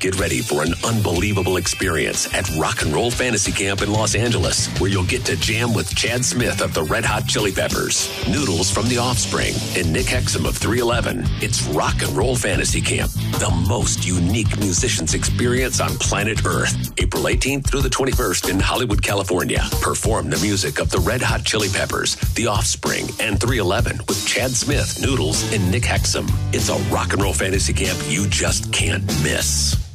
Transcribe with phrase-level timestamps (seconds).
[0.00, 4.68] Get ready for an unbelievable experience at Rock and Roll Fantasy Camp in Los Angeles,
[4.78, 8.70] where you'll get to jam with Chad Smith of the Red Hot Chili Peppers, Noodles
[8.70, 11.24] from The Offspring, and Nick Hexum of 311.
[11.42, 16.92] It's Rock and Roll Fantasy Camp, the most unique musicians experience on planet Earth.
[16.98, 19.64] April 18th through the 21st in Hollywood, California.
[19.80, 24.52] Perform the music of the Red Hot Chili Peppers, The Offspring, and 311 with Chad
[24.52, 26.30] Smith, Noodles, and Nick Hexum.
[26.54, 29.87] It's a rock and roll fantasy camp you just can't miss.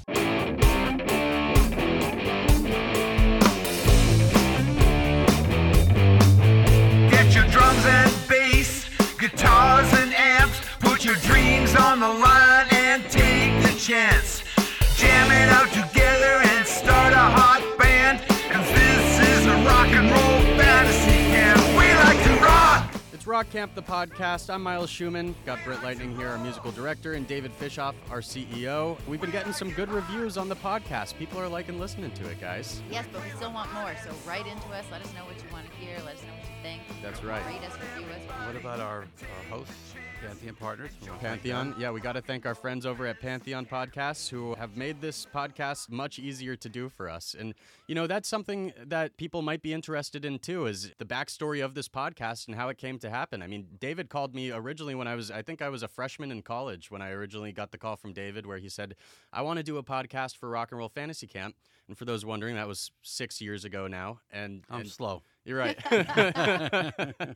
[23.44, 24.50] Rock Camp, the podcast.
[24.50, 25.34] I'm Miles Schuman.
[25.46, 28.98] Got Britt Lightning here, our musical director, and David Fishof, our CEO.
[29.06, 31.18] We've been getting some good reviews on the podcast.
[31.18, 32.82] People are liking listening to it, guys.
[32.90, 33.94] Yes, but we still want more.
[34.02, 34.86] So write into us.
[34.90, 35.98] Let us know what you want to hear.
[36.06, 36.84] Let us know what you think.
[37.02, 37.46] That's right.
[37.46, 38.48] Rate us, review us.
[38.48, 40.92] What about our, our hosts, Pantheon Partners?
[41.02, 41.76] We Pantheon.
[41.78, 45.28] Yeah, we got to thank our friends over at Pantheon Podcasts who have made this
[45.36, 47.36] podcast much easier to do for us.
[47.38, 47.54] And,
[47.88, 51.74] you know, that's something that people might be interested in too is the backstory of
[51.74, 53.42] this podcast and how it came to happen.
[53.42, 56.32] I mean, David called me originally when I was, I think I was a freshman
[56.32, 58.96] in college when I originally got the call from David where he said,
[59.34, 61.56] I want to do a podcast for Rock and Roll Fantasy Camp.
[61.90, 64.22] And for those wondering, that was six years ago now.
[64.32, 65.22] And, I'm and slow.
[65.44, 65.78] you're right.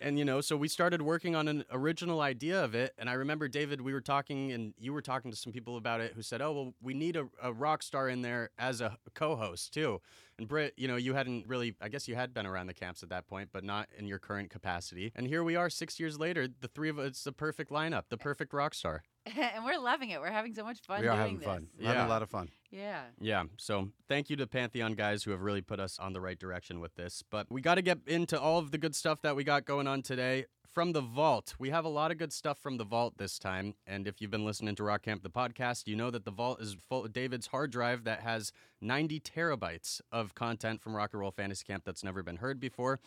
[0.00, 2.94] and you know, so we started working on an original idea of it.
[2.98, 6.00] And I remember David, we were talking, and you were talking to some people about
[6.00, 8.98] it who said, "Oh, well, we need a, a rock star in there as a
[9.14, 10.00] co-host too."
[10.38, 13.02] And Britt, you know, you hadn't really, I guess you had been around the camps
[13.02, 15.12] at that point, but not in your current capacity.
[15.14, 16.46] And here we are, six years later.
[16.46, 19.02] The three of us, the perfect lineup, the perfect rock star.
[19.36, 20.20] and we're loving it.
[20.20, 21.46] We're having so much fun we are doing having this.
[21.46, 21.68] fun.
[21.80, 22.06] Having Yeah.
[22.06, 22.48] a lot of fun.
[22.70, 23.02] Yeah.
[23.20, 23.44] Yeah.
[23.56, 26.80] So thank you to Pantheon guys who have really put us on the right direction
[26.80, 27.22] with this.
[27.30, 29.86] But we got to get into all of the good stuff that we got going
[29.86, 30.46] on today.
[30.72, 33.74] From the vault, we have a lot of good stuff from the vault this time.
[33.86, 36.60] And if you've been listening to Rock Camp the podcast, you know that the vault
[36.60, 41.20] is full of David's hard drive that has 90 terabytes of content from Rock and
[41.20, 43.00] Roll Fantasy Camp that's never been heard before.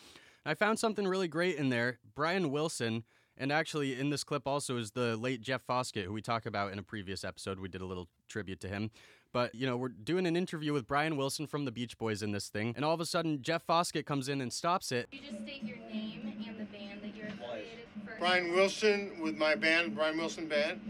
[0.44, 1.98] I found something really great in there.
[2.16, 3.04] Brian Wilson,
[3.36, 6.72] and actually in this clip also is the late Jeff Foskett, who we talked about
[6.72, 7.58] in a previous episode.
[7.58, 8.90] We did a little tribute to him.
[9.32, 12.32] But, you know, we're doing an interview with Brian Wilson from the Beach Boys in
[12.32, 12.72] this thing.
[12.74, 15.06] And all of a sudden, Jeff Foskett comes in and stops it.
[15.12, 18.16] You just state your name and the band that you're affiliated for.
[18.18, 20.80] Brian Wilson with my band, Brian Wilson Band,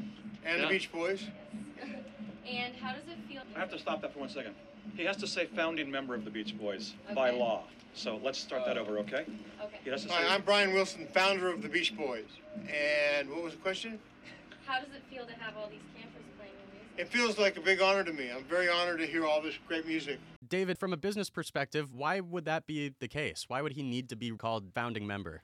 [0.44, 1.22] and the Beach Boys.
[2.50, 3.42] And how does it feel?
[3.54, 4.54] I have to stop that for one second.
[4.96, 7.38] He has to say founding member of the Beach Boys by Okay.
[7.38, 7.64] law.
[7.94, 8.82] So let's start that oh.
[8.82, 9.24] over, okay?
[9.62, 9.78] Okay.
[9.84, 10.14] He has to say.
[10.14, 12.26] Hi, I'm Brian Wilson, founder of the Beach Boys.
[12.72, 13.98] And what was the question?
[14.66, 16.98] How does it feel to have all these campers playing your music?
[16.98, 18.30] It feels like a big honor to me.
[18.30, 20.20] I'm very honored to hear all this great music.
[20.48, 23.44] David, from a business perspective, why would that be the case?
[23.48, 25.42] Why would he need to be called founding member?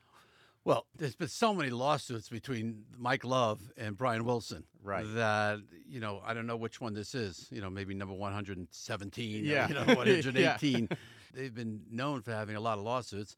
[0.67, 4.65] Well, there's been so many lawsuits between Mike Love and Brian Wilson.
[4.83, 5.07] Right.
[5.15, 7.47] That, you know, I don't know which one this is.
[7.53, 9.69] You know, maybe number 117, or, Yeah.
[9.69, 10.89] you know, 118.
[11.33, 13.37] They've been known for having a lot of lawsuits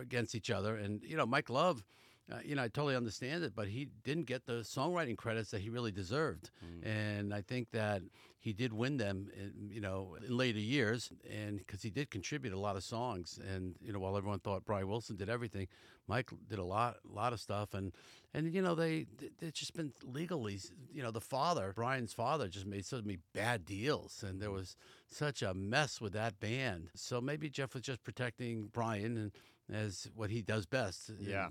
[0.00, 0.74] against each other.
[0.76, 1.84] And, you know, Mike Love,
[2.32, 5.60] uh, you know, I totally understand it, but he didn't get the songwriting credits that
[5.60, 6.50] he really deserved.
[6.82, 8.02] And I think that
[8.38, 12.54] he did win them, in, you know, in later years, and because he did contribute
[12.54, 13.38] a lot of songs.
[13.46, 15.68] And you know, while everyone thought Brian Wilson did everything,
[16.08, 17.74] Mike did a lot, a lot of stuff.
[17.74, 17.92] And
[18.32, 19.06] and you know, they
[19.38, 20.58] they've just been legally,
[20.94, 24.76] you know, the father, Brian's father, just made so many bad deals, and there was
[25.08, 26.88] such a mess with that band.
[26.94, 29.32] So maybe Jeff was just protecting Brian and
[29.72, 31.10] as what he does best.
[31.18, 31.48] Yeah.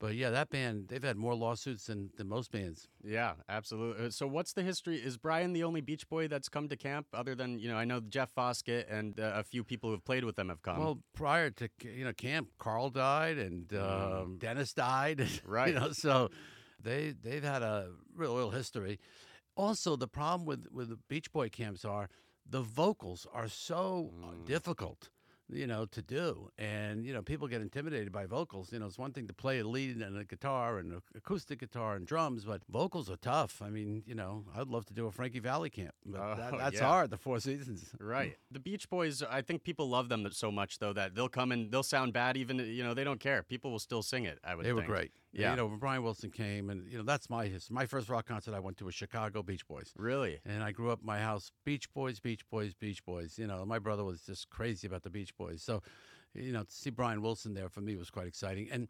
[0.00, 2.88] But yeah, that band they've had more lawsuits than, than most bands.
[3.02, 4.06] Yeah, absolutely.
[4.06, 4.96] Uh, So, what's the history?
[4.96, 7.76] Is Brian the only Beach Boy that's come to camp, other than you know?
[7.76, 10.78] I know Jeff Foskett and uh, a few people who've played with them have come.
[10.78, 15.26] Well, prior to you know camp, Carl died and um, Dennis died.
[15.44, 15.74] Right.
[15.74, 16.30] You know, so
[16.82, 19.00] they they've had a real real history.
[19.56, 22.08] Also, the problem with with the Beach Boy camps are
[22.48, 25.10] the vocals are so uh, difficult.
[25.50, 28.70] You know, to do, and you know, people get intimidated by vocals.
[28.70, 31.96] You know, it's one thing to play a lead and a guitar and acoustic guitar
[31.96, 33.62] and drums, but vocals are tough.
[33.62, 36.52] I mean, you know, I'd love to do a Frankie Valli camp, but oh, that,
[36.52, 36.84] Oh, that's yeah.
[36.86, 37.08] hard.
[37.08, 38.36] The Four Seasons, Right.
[38.50, 41.72] The Beach Boys, I think people love them so much though that they'll come and
[41.72, 43.42] they'll sound bad even you know, they don't care.
[43.42, 44.90] People will still sing it, I would They were think.
[44.92, 45.12] great.
[45.32, 45.50] Yeah.
[45.50, 47.74] You know, when Brian Wilson came, and, you know, that's my history.
[47.74, 49.92] My first rock concert I went to was Chicago Beach Boys.
[49.96, 50.40] Really?
[50.46, 53.38] And I grew up in my house, Beach Boys, Beach Boys, Beach Boys.
[53.38, 55.62] You know, my brother was just crazy about the Beach Boys.
[55.62, 55.82] So,
[56.34, 58.68] you know, to see Brian Wilson there for me was quite exciting.
[58.72, 58.88] And,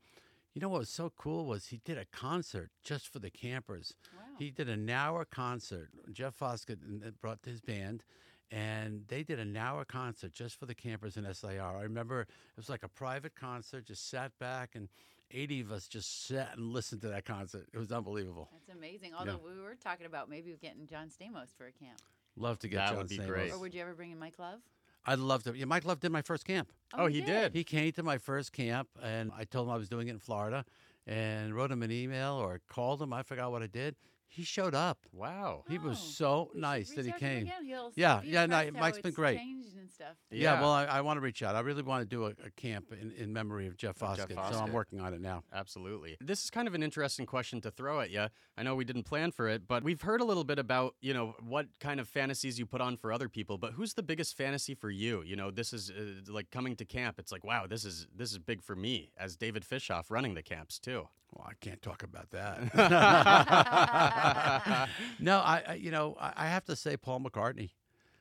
[0.54, 3.94] you know what was so cool was he did a concert just for the campers.
[4.16, 4.22] Wow.
[4.38, 5.90] He did an hour concert.
[6.12, 8.02] Jeff Foskett and- and brought his band,
[8.50, 11.60] and they did an hour concert just for the campers in SIR.
[11.76, 14.88] I remember it was like a private concert, just sat back, and
[15.30, 17.66] 80 of us just sat and listened to that concert.
[17.72, 18.48] It was unbelievable.
[18.52, 19.12] That's amazing.
[19.18, 22.00] Although we were talking about maybe getting John Stamos for a camp.
[22.36, 23.26] Love to get That John would be Stamos.
[23.26, 23.52] great.
[23.52, 24.60] Or would you ever bring in Mike Love?
[25.06, 25.56] I'd love to.
[25.56, 26.70] Yeah, Mike Love did my first camp.
[26.92, 27.54] Oh, he oh, did.
[27.54, 30.18] He came to my first camp, and I told him I was doing it in
[30.18, 30.64] Florida,
[31.06, 33.12] and wrote him an email or called him.
[33.12, 33.96] I forgot what I did.
[34.30, 34.98] He showed up.
[35.12, 35.64] Wow.
[35.68, 37.52] He was Oh, so nice that he out to him came.
[37.66, 37.90] again.
[37.96, 39.40] Yeah, yeah, no, Mike's been great.
[39.40, 40.16] And stuff.
[40.30, 41.56] Yeah, well, I, I want to reach out.
[41.56, 44.28] I really want to do a, a camp in, in memory of Jeff Of Jeff
[44.28, 44.74] Foskett, so I'm Foskett.
[44.74, 45.42] working on it now.
[45.52, 46.16] Absolutely.
[46.20, 48.26] This is kind of an interesting question to throw at you.
[48.56, 51.14] I know we didn't plan for it, but we've heard a little bit about, you
[51.14, 54.36] know, what kind of fantasies you put on for other people, but who's the biggest
[54.36, 55.22] fantasy for you?
[55.24, 57.18] You know, this is uh, like coming to camp.
[57.18, 60.42] It's like, wow, this is this is big for me as David Fishof running the
[60.42, 61.08] camps too.
[61.34, 62.74] Well, I can't talk about that.
[65.20, 67.70] no, I, I, you know, I, I have to say Paul McCartney.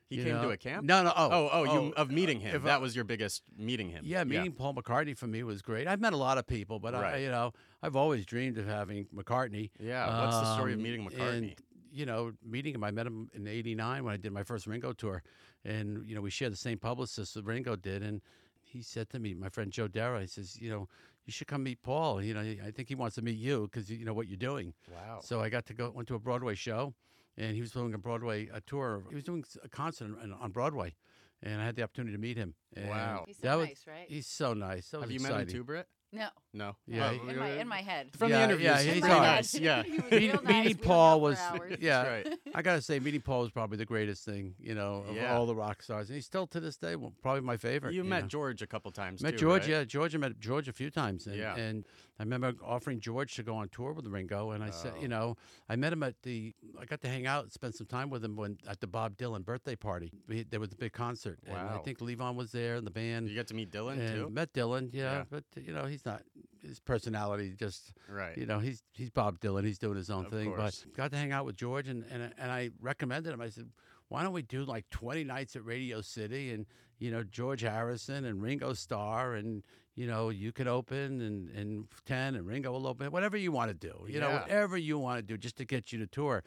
[0.10, 0.44] He You came know?
[0.44, 0.86] to a camp?
[0.86, 1.12] No, no.
[1.16, 2.56] Oh, oh, oh, you of meeting him.
[2.56, 4.04] if I- that was your biggest meeting him.
[4.06, 5.86] Yeah, meeting Paul McCartney for me was great.
[5.88, 7.52] I've met a lot of people, but I, you know,
[7.84, 9.72] I've always dreamed of having McCartney.
[9.80, 11.12] Yeah, what's the story of Um, meeting And,
[11.46, 11.56] McCartney?
[11.92, 14.94] you know, meeting him, I met him in '89 when I did my first Ringo
[14.94, 15.24] tour,
[15.66, 18.22] and you know, we shared the same publicist that Ringo did, and
[18.62, 20.88] he said to me, my friend Joe Dara, he says, you know,
[21.28, 22.24] you should come meet Paul.
[22.24, 24.74] You know, I think he wants to meet you because you know what you're doing.
[24.92, 25.20] Wow.
[25.22, 26.96] So I got to go went to a Broadway show,
[27.38, 29.04] and he was doing a Broadway a tour.
[29.10, 30.96] He was doing a concert on, on Broadway,
[31.44, 32.56] and I had the opportunity to meet him.
[32.76, 33.26] And Wow.
[33.28, 34.06] He's so that was- nice, right?
[34.10, 34.90] He's so nice.
[34.90, 35.38] That Have you exciting.
[35.38, 35.88] met him too, Britt?
[36.14, 36.30] No.
[36.54, 36.76] No.
[36.88, 38.10] Yeah, he- In my in my head.
[38.18, 39.36] From Yeah, the interviews, yeah, he's he's pretty all right.
[39.36, 39.54] nice.
[39.60, 39.84] Yeah.
[39.84, 40.54] He was Meeting, real nice.
[40.66, 41.78] meeting hung Paul out for was hours.
[41.82, 42.08] yeah.
[42.08, 42.40] right.
[42.56, 45.36] I gotta say, meeting Paul was probably the greatest thing, you know, of Yeah.
[45.36, 47.94] all the rock stars, and he's still to this day well, probably my favorite.
[47.94, 48.28] You met know.
[48.30, 49.70] George a couple times Met too, George, right?
[49.70, 49.84] yeah.
[49.84, 51.56] George, I met George a few times, and, Yeah.
[51.58, 51.86] and
[52.20, 55.02] I remember offering George to go on tour with Ringo, and I said, Oh.
[55.02, 55.36] you know,
[55.70, 58.24] I met him at the, I got to hang out, and spend some time with
[58.26, 60.12] him when at the Bob Dylan birthday party.
[60.28, 63.30] We, there was a big concert, and I think Levon was there, and the band.
[63.30, 64.30] You got to meet Dylan too?
[64.30, 65.24] Met Dylan, yeah, Yeah.
[65.30, 66.24] but you know, he's not
[66.62, 68.36] his personality just Right.
[68.38, 69.64] you know, he's he's Bob Dylan.
[69.64, 70.54] He's doing his own Of thing.
[70.54, 70.86] course.
[70.86, 73.42] But got to hang out with George, and, and and I recommended him.
[73.42, 73.70] I said,
[74.10, 76.66] why don't we do like 20 nights at Radio City, and
[76.98, 79.64] you know, George Harrison and Ringo Starr, and
[79.98, 83.70] you know, you could open, and and 10, and Ringo will open, whatever you want
[83.70, 84.06] to do.
[84.08, 86.44] You know, whatever you want to do, just to get you to tour.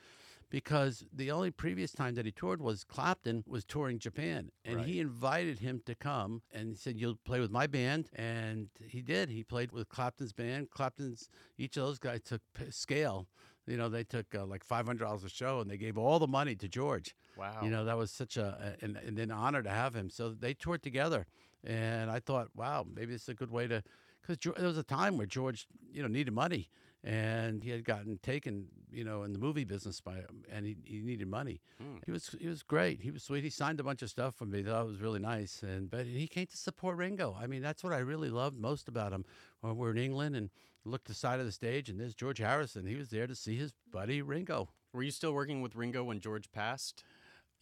[0.49, 4.87] Because the only previous time that he toured was Clapton was touring Japan, and Right.
[4.87, 9.00] he invited him to come and he said, "You'll play with my band," and he
[9.00, 9.28] did.
[9.30, 10.71] He played with Clapton's band.
[10.71, 13.28] Clapton's each of those guys took scale.
[13.69, 16.19] You know, they took uh, like five hundred dollars a show, and they gave all
[16.19, 17.14] the money to George.
[17.37, 17.61] Wow.
[17.62, 20.11] You know, that was such a an, an, an honor to have him.
[20.11, 21.26] So they toured together,
[21.64, 23.83] and I thought, wow, maybe it's a good way to.
[24.21, 26.69] Because there was a time where George, you know, needed money,
[27.02, 30.19] and he had gotten taken, you know, in the movie business by,
[30.52, 31.62] and he, he needed money.
[31.81, 31.97] Hmm.
[32.05, 33.00] He was he was great.
[33.00, 33.45] He was sweet.
[33.45, 34.62] He signed a bunch of stuff for me.
[34.62, 35.62] That was really nice.
[35.62, 37.37] And but he came to support Ringo.
[37.40, 39.25] I mean, that's what I really loved most about him.
[39.62, 40.50] When we're in England and
[40.85, 42.87] looked the side of the stage, and there's George Harrison.
[42.87, 44.69] He was there to see his buddy Ringo.
[44.93, 47.05] Were you still working with Ringo when George passed?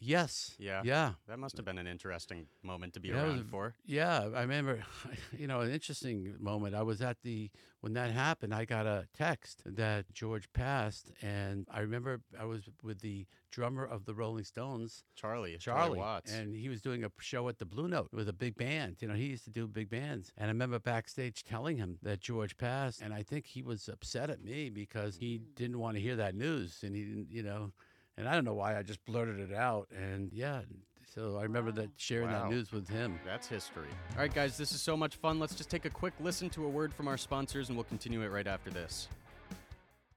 [0.00, 0.54] Yes.
[0.58, 0.82] Yeah.
[0.84, 1.12] Yeah.
[1.26, 3.74] That must have been an interesting moment to be Yeah, was around for.
[3.84, 4.84] Yeah, I remember,
[5.38, 6.74] you know, an interesting moment.
[6.74, 7.50] I was at the,
[7.80, 11.10] when that happened, I got a text that George passed.
[11.22, 16.32] And I remember I was with the drummer of the Rolling Stones, Charlie, Charlie, Watts.
[16.32, 18.96] and he was doing a show at the Blue Note with a big band.
[19.00, 20.32] You know, he used to do big bands.
[20.36, 23.00] And I remember backstage telling him that George passed.
[23.00, 26.34] And I think he was upset at me because he didn't want to hear that
[26.34, 26.80] news.
[26.84, 27.72] And he didn't, you know,
[28.18, 29.88] and I don't know why I just blurted it out.
[29.96, 30.60] And yeah,
[31.14, 32.42] So I remember that sharing Wow.
[32.42, 33.18] that news with him.
[33.24, 33.88] That's history.
[34.12, 35.38] All right, guys, this is so much fun.
[35.40, 38.20] Let's just take a quick listen to a word from our sponsors, and we'll continue
[38.22, 39.08] it right after this.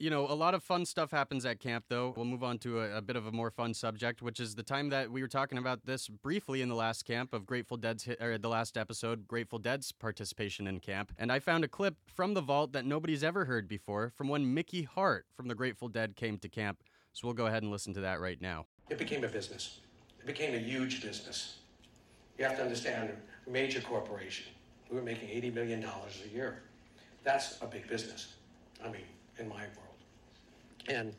[0.00, 2.14] You know, a lot of fun stuff happens at camp, though.
[2.16, 4.62] We'll move on to a, a bit of a more fun subject, which is the
[4.62, 8.08] time that we were talking about this briefly in the last camp of Grateful Dead's,
[8.18, 11.12] or the last episode, Grateful Dead's participation in camp.
[11.18, 14.54] And I found a clip from the vault that nobody's ever heard before from when
[14.54, 16.82] Mickey Hart from the Grateful Dead came to camp.
[17.12, 18.64] So we'll go ahead and listen to that right now.
[18.88, 19.80] It became a business.
[20.18, 21.58] It became a huge business.
[22.38, 23.10] You have to understand,
[23.46, 24.46] a major corporation.
[24.88, 26.62] We were making $80 million a year.
[27.22, 28.36] That's a big business.
[28.82, 29.02] I mean,
[29.38, 29.89] in my world.
[30.88, 31.14] And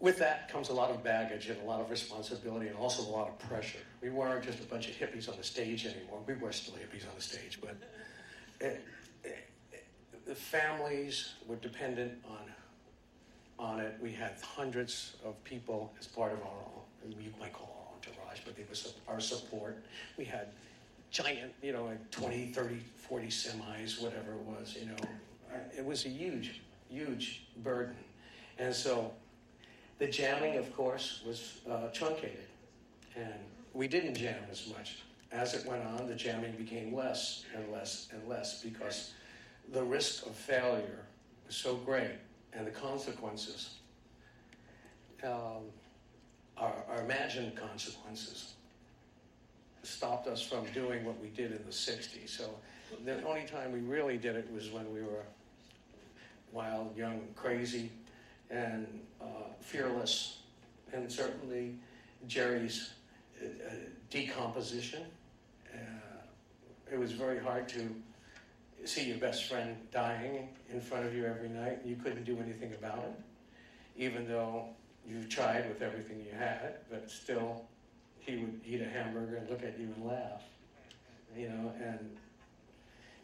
[0.00, 3.10] with that comes a lot of baggage and a lot of responsibility and also a
[3.10, 3.78] lot of pressure.
[4.00, 6.20] We weren't just a bunch of hippies on the stage anymore.
[6.26, 7.76] We were still hippies on the stage, but
[8.60, 8.84] it,
[10.26, 12.38] the families were dependent on
[13.58, 13.96] on it.
[14.00, 18.56] We had hundreds of people as part of our, you might call our entourage, but
[18.56, 19.82] they were our support.
[20.16, 20.48] We had
[21.10, 24.96] giant, you know, like 20, 30, 40 semis, whatever it was, you know.
[25.76, 27.96] It was a huge, huge burden.
[28.58, 29.12] And so
[29.98, 32.46] the jamming, of course, was uh, truncated.
[33.16, 33.34] And
[33.74, 35.02] we didn't jam as much.
[35.30, 39.12] As it went on, the jamming became less and less and less because
[39.72, 41.04] the risk of failure
[41.46, 42.16] was so great
[42.54, 43.74] and the consequences,
[45.22, 45.64] um,
[46.56, 48.54] our, our imagined consequences,
[49.82, 52.28] stopped us from doing what we did in the 60s.
[52.28, 52.50] So
[53.04, 55.24] the only time we really did it was when we were
[56.52, 57.90] wild, young, crazy,
[58.50, 58.86] and
[59.20, 59.24] uh,
[59.60, 60.38] fearless.
[60.92, 61.74] And certainly
[62.26, 62.92] Jerry's
[63.42, 63.70] uh, uh,
[64.10, 65.02] decomposition.
[65.72, 65.78] Uh,
[66.90, 67.94] it was very hard to
[68.84, 71.80] see your best friend dying in front of you every night.
[71.84, 73.20] You couldn't do anything about it,
[73.96, 74.68] even though
[75.08, 77.64] you tried with everything you had, but still
[78.20, 80.42] he would eat a hamburger and look at you and laugh,
[81.36, 82.16] you know, and,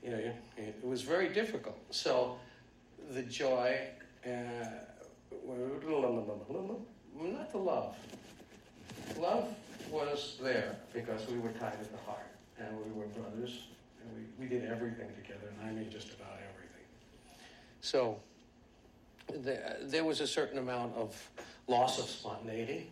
[0.03, 1.79] you know, it was very difficult.
[1.91, 2.37] So
[3.11, 3.79] the joy,
[4.27, 4.31] uh,
[7.23, 7.97] not the love.
[9.19, 9.55] Love
[9.91, 12.27] was there because we were tied at the heart
[12.59, 13.67] and we were brothers
[14.03, 16.87] and we, we did everything together, and I mean just about everything.
[17.81, 18.19] So
[19.35, 21.31] there, there was a certain amount of
[21.67, 22.91] loss of spontaneity.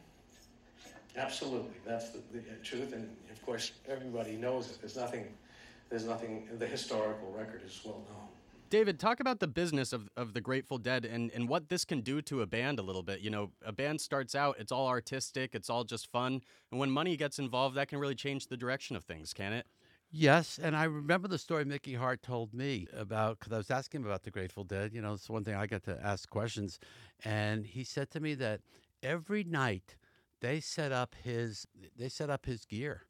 [1.17, 4.79] Absolutely, that's the, the truth, and of course everybody knows it.
[4.81, 5.27] There's nothing,
[5.91, 6.49] there's nothing.
[6.59, 8.29] The historical record is well known.
[8.73, 12.01] David, talk about the business of, of the Grateful Dead and, and what this can
[12.01, 13.21] do to a band a little bit.
[13.21, 16.41] You know, a band starts out, it's all artistic, it's all just fun.
[16.71, 19.67] And when money gets involved, that can really change the direction of things, can it?
[20.11, 24.01] Yes, and I remember the story Mickey Hart told me about because I was asking
[24.01, 24.95] him about the Grateful Dead.
[24.95, 26.79] You know, it's one thing I get to ask questions,
[27.27, 28.63] and he said to me that
[29.03, 29.97] every night
[30.41, 31.67] they set up his
[31.99, 33.03] they set up his gear.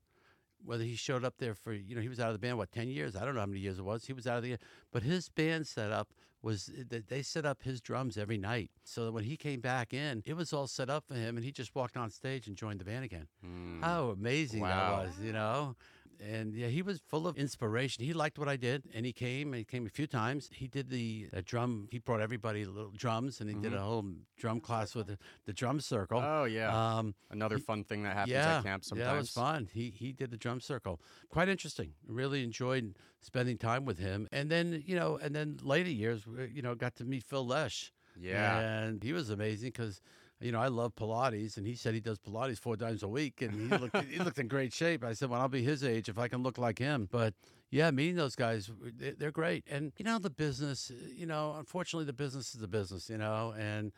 [0.64, 2.70] Whether he showed up there for you know he was out of the band what
[2.72, 3.16] ten years?
[3.16, 4.04] I don't know how many years it was.
[4.06, 4.56] He was out of the
[4.92, 6.08] but his band setup
[6.40, 8.70] was that they set up his drums every night.
[8.84, 11.44] So that when he came back in it was all set up for him and
[11.44, 13.28] he just walked on stage and joined the band again.
[13.44, 13.80] Hmm.
[13.82, 14.68] How amazing Wow.
[15.02, 15.76] that was, you know
[16.22, 18.04] and yeah, he was full of inspiration.
[18.04, 19.48] He liked what I did, and he came.
[19.48, 20.48] And he came a few times.
[20.52, 21.88] He did the uh, drum.
[21.90, 23.76] He brought everybody little drums, and he did Mhm.
[23.76, 24.04] a whole
[24.36, 26.20] drum class with the, the drum circle.
[26.24, 29.06] Oh yeah, Um, another he- fun thing that happens yeah, at camp sometimes.
[29.08, 29.68] Yeah, it was fun.
[29.72, 31.00] He he did the drum circle.
[31.28, 31.94] Quite interesting.
[32.06, 34.28] Really enjoyed spending time with him.
[34.32, 37.92] And then you know, and then later years, you know, got to meet Phil Lesh.
[38.20, 38.60] Yeah.
[38.60, 40.00] and he was amazing because.
[40.42, 43.42] You know, I love Pilates, and he said he does Pilates four times a week,
[43.42, 45.04] and he looked he looked in great shape.
[45.04, 47.34] I said, "Well, I'll be his age if I can look like him." But
[47.70, 49.64] yeah, meeting those guys, they- they're great.
[49.70, 53.54] And you know, the business, you know, unfortunately, the business is the business, you know,
[53.58, 53.92] and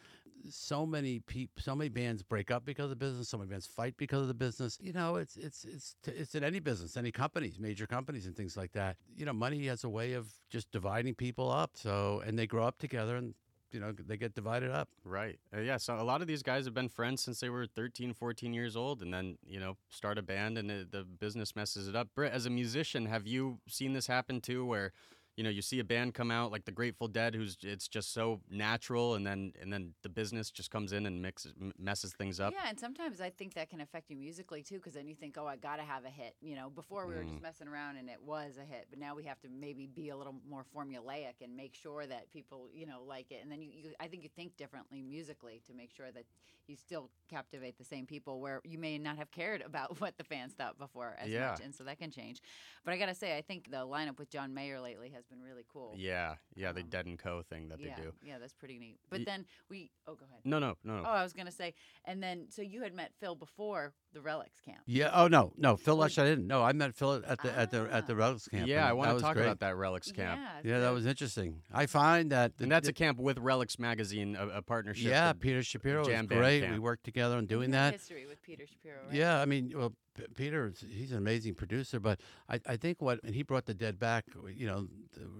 [0.50, 3.28] so many people, so many bands break up because of the business.
[3.28, 4.78] So many bands fight because of the business.
[4.80, 8.56] You know, it's it's it's it's in any business, any companies, major companies, and things
[8.56, 8.96] like that.
[9.16, 11.72] You know, money has a way of just dividing people up.
[11.74, 13.34] So and they grow up together, and
[13.74, 14.88] you know they get divided up.
[15.04, 15.38] Right.
[15.54, 15.76] Uh, yeah.
[15.76, 18.76] So a lot of these guys have been friends since they were 13, 14 years
[18.76, 22.08] old, and then you know start a band, and the business messes it up.
[22.14, 24.92] Britt, as a musician, have you seen this happen too, where
[25.36, 28.12] you know you see a band come out like the Grateful Dead, who's it's just
[28.12, 32.40] so natural, and then and then the business just comes in and mixes messes things
[32.40, 32.52] up.
[32.52, 35.36] Yeah, and sometimes I think that can affect you musically too, because then you think,
[35.38, 36.34] oh, I gotta have a hit.
[36.40, 37.30] You know, before we were Mm.
[37.30, 40.10] just messing around and it was a hit, but now we have to maybe be
[40.10, 43.40] a little more formulaic and make sure that people, you know, like it.
[43.42, 46.24] And then you, you I think you think differently musically to make sure that
[46.66, 50.24] you still captivate the same people where you may not have cared about what the
[50.24, 51.50] fans thought before as Yeah.
[51.50, 52.40] much, and so that can change.
[52.84, 55.64] But I gotta say, I think the lineup with John Mayer lately has been really
[55.72, 55.94] cool.
[55.96, 56.34] Yeah.
[56.54, 56.72] Yeah.
[56.72, 57.42] The Dead and Co.
[57.42, 58.12] thing that yeah, they do.
[58.22, 58.98] yeah, that's pretty neat.
[59.10, 60.40] But Ye- then we, oh, go ahead.
[60.44, 61.02] No, no, no, no.
[61.06, 64.50] Oh, I was gonna say, and then so you had met Phil before the Relix
[64.64, 64.78] camp.
[64.86, 65.10] Yeah.
[65.12, 66.46] Oh no, no, Phil Lesh, I didn't.
[66.46, 68.06] No, I met Phil at the at the at Ah.
[68.06, 68.66] the Relix camp.
[68.68, 69.44] Yeah, I want to talk great.
[69.44, 70.40] about that Relix camp.
[70.64, 71.62] Yeah, that was interesting.
[71.72, 75.08] I find that the, And that's the- a camp with Relix Magazine, a, a partnership.
[75.10, 75.32] yeah.
[75.32, 76.60] Peter Shapiro Jam was Band great.
[76.62, 76.82] We Camp.
[76.82, 77.94] worked together on doing that.
[77.94, 79.14] history with Peter Shapiro, right?
[79.14, 83.20] Yeah, I mean, well, P- Peter, he's an amazing producer, but I, I think what,
[83.24, 84.24] and he brought the Dead back,
[84.56, 84.86] you know,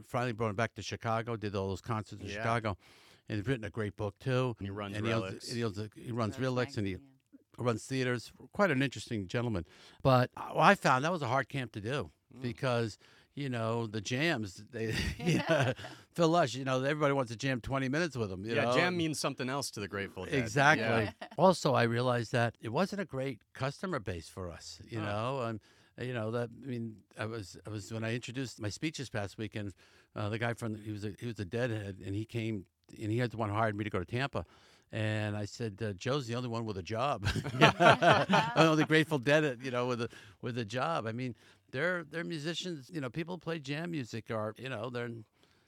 [0.07, 2.35] finally brought him back to Chicago, did all those concerts in Yeah.
[2.37, 2.77] Chicago,
[3.29, 4.55] and he's written a great book too.
[4.59, 6.93] And he runs and he owns- he, owns a- he runs Relix Relix, and he
[6.95, 7.09] Magazine,
[7.59, 8.33] runs theaters.
[8.53, 9.65] Quite an interesting gentleman.
[10.03, 12.43] But I found that was a hard camp to do Mm.
[12.43, 12.99] because.
[13.37, 14.63] You know the jams.
[14.71, 15.73] They, yeah,
[16.15, 16.55] Phil Lesh.
[16.55, 18.45] You know everybody wants to jam twenty minutes with him.
[18.45, 18.75] You yeah, know?
[18.75, 20.35] jam means something else to the Grateful Dead.
[20.35, 20.85] Exactly.
[20.85, 21.11] Yeah.
[21.39, 24.81] also, I realized that it wasn't a great customer base for us.
[24.89, 25.07] You Huh.
[25.07, 25.61] know, and
[26.09, 26.51] you know that.
[26.63, 29.73] I mean, I was I was when I introduced my speech this past weekend.
[30.17, 32.67] Uh, the guy from he was a, he was a deadhead, and he came
[33.01, 34.45] and he had the one who hired me to go to Tampa.
[34.93, 37.27] And I said, uh, Joe's the only one with a job.
[37.59, 40.09] The only Grateful Dead, you know, with a
[40.43, 41.07] with a job.
[41.07, 41.35] I mean,
[41.73, 42.91] they're they're musicians.
[42.93, 45.11] You know, people play jam music, or you know, they're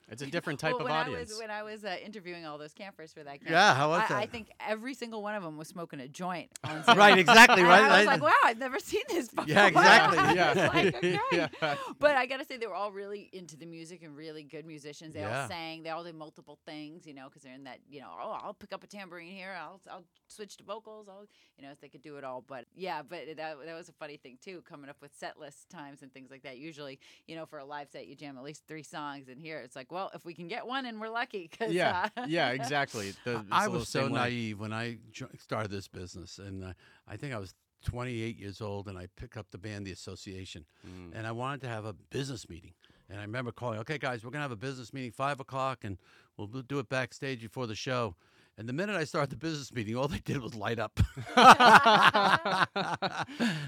[0.09, 1.31] It's a different type well, of when audience.
[1.31, 3.89] I was when I was uh, interviewing all those campers for that camp, Yeah, how
[3.91, 6.51] was I, I think every single one of them was smoking a joint.
[6.65, 9.47] On Right, exactly, right, I was like, wow, I've never seen this before.
[9.49, 10.19] Yeah, exactly.
[10.19, 10.71] I was Yeah.
[10.73, 11.19] like, okay.
[11.33, 11.77] Yeah.
[11.99, 15.15] But I gotta say, they were all really into the music and really good musicians.
[15.15, 15.43] They Yeah.
[15.43, 15.83] all sang.
[15.83, 18.55] They all did multiple things, you know, because they're in that, you know, oh, I'll
[18.55, 19.57] pick up a tambourine here.
[19.61, 21.09] I'll I'll switch to vocals.
[21.09, 21.27] I'll,
[21.59, 22.45] you know, if they could do it all.
[22.47, 25.69] But yeah, but that that was a funny thing too, coming up with set list
[25.69, 26.59] times and things like that.
[26.59, 29.59] Usually, you know, for a live set, you jam at least three songs, and here
[29.59, 31.49] it's like, well, if we can get one, and we're lucky.
[31.59, 33.15] Cause, yeah, uh, yeah, exactly.
[33.25, 34.99] The, it's I a little was so naive when I
[35.39, 36.73] started this business, and uh,
[37.09, 37.55] I think I was
[37.87, 41.13] 28 years old, and I picked up the band, The Association, Mm.
[41.17, 42.75] and I wanted to have a business meeting.
[43.09, 45.97] And I remember calling, "Okay, guys, we're gonna have a business meeting five o'clock, and
[46.37, 48.17] we'll do- do it backstage before the show."
[48.59, 50.99] And the minute I started the business meeting, all they did was light up.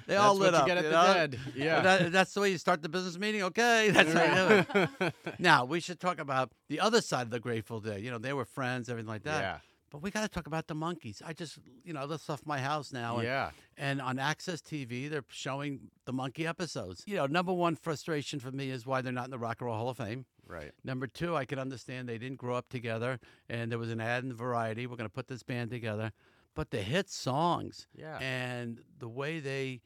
[0.07, 0.67] they all lit you up.
[0.67, 1.15] get at you the know?
[1.15, 1.39] Dead.
[1.55, 1.81] Yeah.
[1.83, 3.43] That- that's the way you start the business meeting.
[3.45, 5.15] Okay, that's how you do it.
[5.39, 8.01] now we should talk about the other side of the Grateful Dead.
[8.03, 9.41] You know, they were friends, everything like that.
[9.43, 9.59] Yeah.
[9.91, 11.23] But we got to talk about the Monkees.
[11.25, 13.17] I just, you know, that's off my house now.
[13.19, 13.51] And, Yeah.
[13.79, 17.03] And on AXS TV, they're showing the Monkee episodes.
[17.07, 19.67] You know, number one frustration for me is why they're not in the Rock and
[19.67, 20.27] Roll Hall of Fame.
[20.49, 20.73] Right.
[20.83, 24.25] Number two, I can understand they didn't grow up together, and there was an ad
[24.25, 24.87] in Variety.
[24.87, 26.13] We're going to put this band together,
[26.55, 28.19] but the hit songs Yeah.
[28.19, 29.83] and the way they,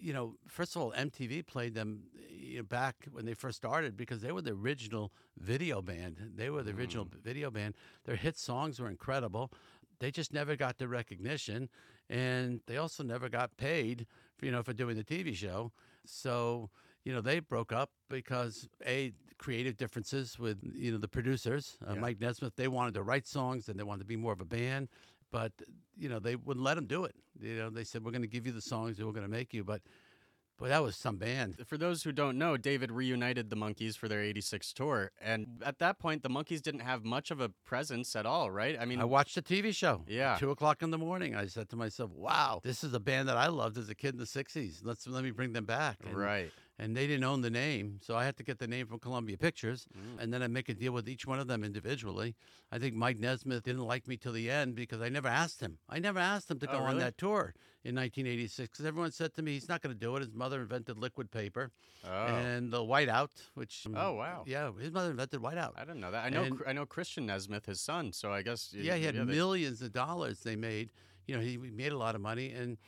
[0.00, 3.96] you know, first of all, MTV played them you know, back when they first started
[3.96, 6.32] because they were the original video band.
[6.34, 7.22] They were the original Mm.
[7.22, 7.74] video band.
[8.04, 9.52] Their hit songs were incredible.
[10.00, 11.68] They just never got the recognition,
[12.10, 15.70] and they also never got paid, for, you know, for doing the TV show.
[16.04, 16.70] So
[17.04, 21.94] you know they broke up because a creative differences with you know the producers, uh,
[21.94, 22.00] Yeah.
[22.00, 22.54] Mike Nesmith.
[22.56, 24.88] They wanted to write songs and they wanted to be more of a band,
[25.30, 25.52] but
[25.98, 27.16] you know they wouldn't let them do it.
[27.40, 29.36] You know they said we're going to give you the songs and we're going to
[29.40, 29.82] make you, but.
[30.58, 31.56] Boy, that was some band.
[31.66, 35.10] For those who don't know, David reunited the Monkees for their 86 tour.
[35.20, 38.76] And at that point, the Monkees didn't have much of a presence at all, right?
[38.78, 40.04] I mean, I watched a TV show.
[40.06, 40.36] Yeah.
[40.38, 41.34] Two o'clock in the morning.
[41.34, 44.10] I said to myself, "Wow, this is a band that I loved as a kid
[44.14, 44.82] in the '60s.
[44.84, 46.52] Let's let me bring them back." And, right.
[46.78, 49.36] And they didn't own the name, so I had to get the name from Columbia
[49.36, 50.22] Pictures, Mm.
[50.22, 52.34] and then I make a deal with each one of them individually.
[52.72, 55.78] I think Mike Nesmith didn't like me till the end because I never asked him.
[55.88, 57.54] I never asked him to Oh, go on that tour
[57.84, 60.20] in 1986 because everyone said to me he's not going to do it.
[60.20, 61.70] His mother invented liquid paper
[62.04, 62.08] Oh.
[62.26, 64.44] and the whiteout, which um, Oh, wow.
[64.46, 65.72] yeah, his mother invented whiteout.
[65.76, 66.24] I didn't know that.
[66.24, 68.12] I know And- I know Christian Nesmith, his son.
[68.12, 70.90] So I guess Yeah, he had they- millions of dollars they made.
[71.26, 72.78] You know, he he made a lot of money, and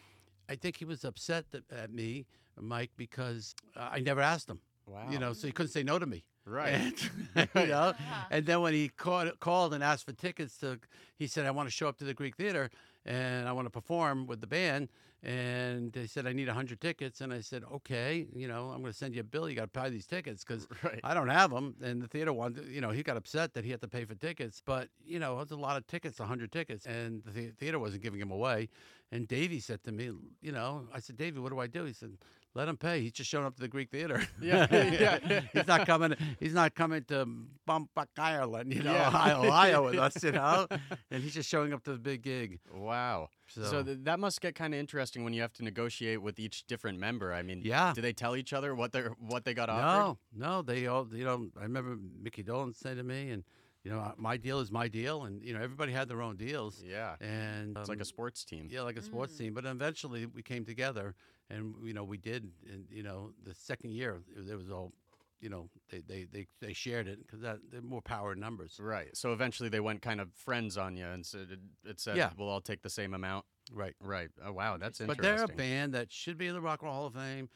[0.48, 2.26] I think he was upset that, at me,
[2.60, 4.60] Mike, because I never asked him.
[4.86, 5.08] Wow.
[5.10, 6.24] You know, so he couldn't say no to me.
[6.46, 6.74] Right.
[6.74, 7.10] And,
[7.54, 8.24] you know, uh-huh.
[8.30, 10.78] and then when he called, called and asked for tickets to,
[11.16, 12.70] he said, I want to show up to the Greek Theater
[13.06, 14.88] and I want to perform with the band.
[15.22, 17.22] And they said, I need 100 tickets.
[17.22, 19.48] And I said, okay, you know, I'm going to send you a bill.
[19.48, 21.00] You got to pay these tickets because Right.
[21.02, 21.76] I don't have them.
[21.82, 24.14] And the theater wanted, you know, he got upset that he had to pay for
[24.14, 24.60] tickets.
[24.62, 26.84] But, you know, it's a lot of tickets, 100 tickets.
[26.84, 28.68] And the theater wasn't giving them away.
[29.10, 30.10] And Davey said to me,
[30.42, 31.84] you know, I said, Davey, what do I do?
[31.84, 32.18] He said,
[32.54, 33.00] let him pay.
[33.00, 34.22] He's just showing up to the Greek Theater.
[34.40, 35.40] Yeah, yeah, yeah.
[35.52, 36.14] he's not coming.
[36.38, 37.26] He's not coming to
[37.68, 39.08] Bumfuck Ireland, you know, Yeah.
[39.08, 40.66] Ohio, Ohio with us, you know.
[41.10, 42.60] And he's just showing up to the big gig.
[42.72, 43.28] Wow.
[43.48, 46.38] So, So- th- that must get kind of interesting when you have to negotiate with
[46.38, 47.32] each different member.
[47.32, 47.92] I mean, Yeah.
[47.94, 50.18] Do they tell each other what they are what they got offered?
[50.36, 51.48] No, no, they all, you know.
[51.58, 53.44] I remember Mickey Dolenz said to me, and
[53.84, 56.82] you know, my deal is my deal, and you know, everybody had their own deals.
[56.86, 57.16] Yeah.
[57.20, 58.68] And It's like um, a sports team.
[58.70, 59.52] Yeah, like a sports team.
[59.54, 61.14] But eventually, we came together,
[61.50, 62.50] and you know, we did.
[62.70, 64.92] And you know, the second year, it, it was all,
[65.40, 68.78] you know, they they they, they shared it because that they're more power in numbers.
[68.80, 69.16] Right.
[69.16, 72.30] So eventually they went kind of friends on you and said it, it said Yeah.
[72.36, 73.44] we'll all take the same amount.
[73.72, 73.94] Right.
[74.00, 74.30] Right.
[74.44, 75.22] Oh wow, that's interesting.
[75.22, 77.48] But they're a band that should be in the Rock and Roll Hall of Fame.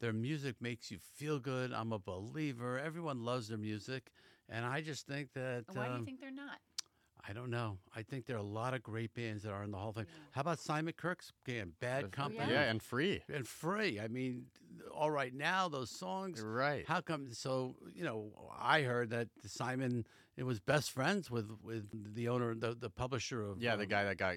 [0.00, 1.72] Their music makes you feel good.
[1.72, 2.76] I'm a believer.
[2.76, 4.10] Everyone loves their music,
[4.48, 5.64] and I just think that.
[5.72, 6.58] Why do you um, think they're not?
[7.28, 7.78] I don't know.
[7.94, 9.94] I think there are a lot of great bands that are in the Hall of
[9.96, 10.06] Fame.
[10.32, 12.50] How about Simon Kirke's band, Bad Company?
[12.52, 13.22] yeah, and free.
[13.32, 14.00] and free.
[14.00, 14.46] I mean,
[14.92, 16.40] all right now those songs.
[16.42, 16.84] Right.
[16.86, 17.32] How come?
[17.32, 20.04] So you know, I heard that Simon
[20.36, 23.88] it was best friends with with the owner, the the publisher of Yeah, the um,
[23.88, 24.36] guy that got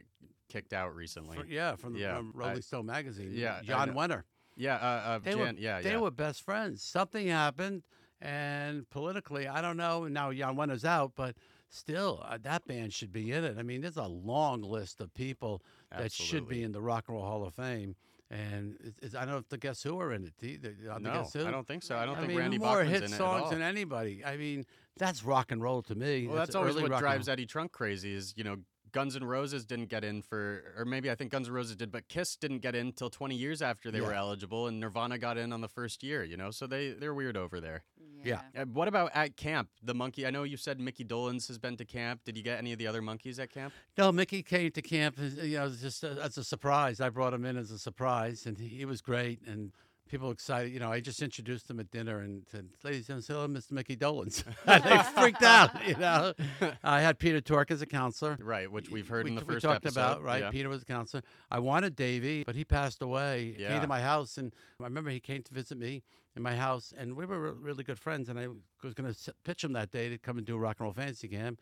[0.50, 1.38] kicked out recently.
[1.40, 3.32] fr- yeah, from the Yeah, from Rolling I- Stone magazine.
[3.34, 3.94] yeah, I Jann know.
[3.96, 4.24] Wenner.
[4.56, 4.78] Yeah, uh,
[5.10, 5.98] uh, They Jann, were yeah, they yeah.
[5.98, 6.84] were best friends.
[6.84, 7.82] Something happened,
[8.22, 10.08] and politically, I don't know.
[10.08, 11.36] Now Jann Wenner's out, but
[11.70, 13.58] still, uh, that band should be in it.
[13.58, 16.56] I mean, there's a long list of people that should Absolutely.
[16.58, 17.96] be in the Rock and Roll Hall of Fame.
[18.32, 20.34] And it's, it's, I don't if the Guess Who are in it.
[20.40, 21.46] Do you- the- the No, Guess Who?
[21.46, 21.96] I don't think so.
[21.96, 23.50] I don't think mean, Randy more Bachman's hit in it at songs all.
[23.52, 24.26] than anybody.
[24.26, 24.66] I mean,
[24.98, 26.28] that's rock and roll to me.
[26.28, 27.30] Well, that's, always early what rock and drives.
[27.30, 28.58] Eddie Trunk crazy is, you know,
[28.96, 31.92] Guns N' Roses didn't get in for, or maybe I think Guns N' Roses did,
[31.92, 35.38] but Kiss didn't get in till 20 years after they were eligible, and Nirvana got
[35.38, 37.84] in on the first year, you know, so they, they're weird over there.
[38.24, 38.40] Yeah.
[38.58, 39.68] Uh, what about at camp?
[39.84, 42.22] The Monkee, I know you said Mickey Dolenz has been to camp.
[42.24, 43.74] Did you get any of the other Monkees at camp?
[43.98, 45.18] No, Mickey came to camp.
[45.20, 47.02] You know, just uh, as a surprise.
[47.02, 49.42] I brought him in as a surprise, and he, he was great.
[49.46, 49.74] And
[50.10, 50.72] people excited.
[50.72, 53.72] You know, I just introduced them at dinner and said, "Ladies and gentlemen, Mr.
[53.72, 55.72] Mickey Dolenz." And they freaked out.
[55.88, 56.34] You know,
[56.84, 58.38] I had Peter Tork as a counselor.
[58.42, 60.00] Right, which we've heard we, in the first talked episode.
[60.00, 60.24] about.
[60.24, 60.52] Right, yeah.
[60.52, 61.24] Peter was a counselor.
[61.52, 63.56] I wanted Davey, but he passed away.
[63.58, 66.04] He Came to my house, and I remember he came to visit me
[66.36, 68.30] in my house, and we were re- really good friends.
[68.30, 68.48] And I
[68.84, 70.94] was going to pitch him that day to come and do a rock and roll
[70.94, 71.60] fantasy camp.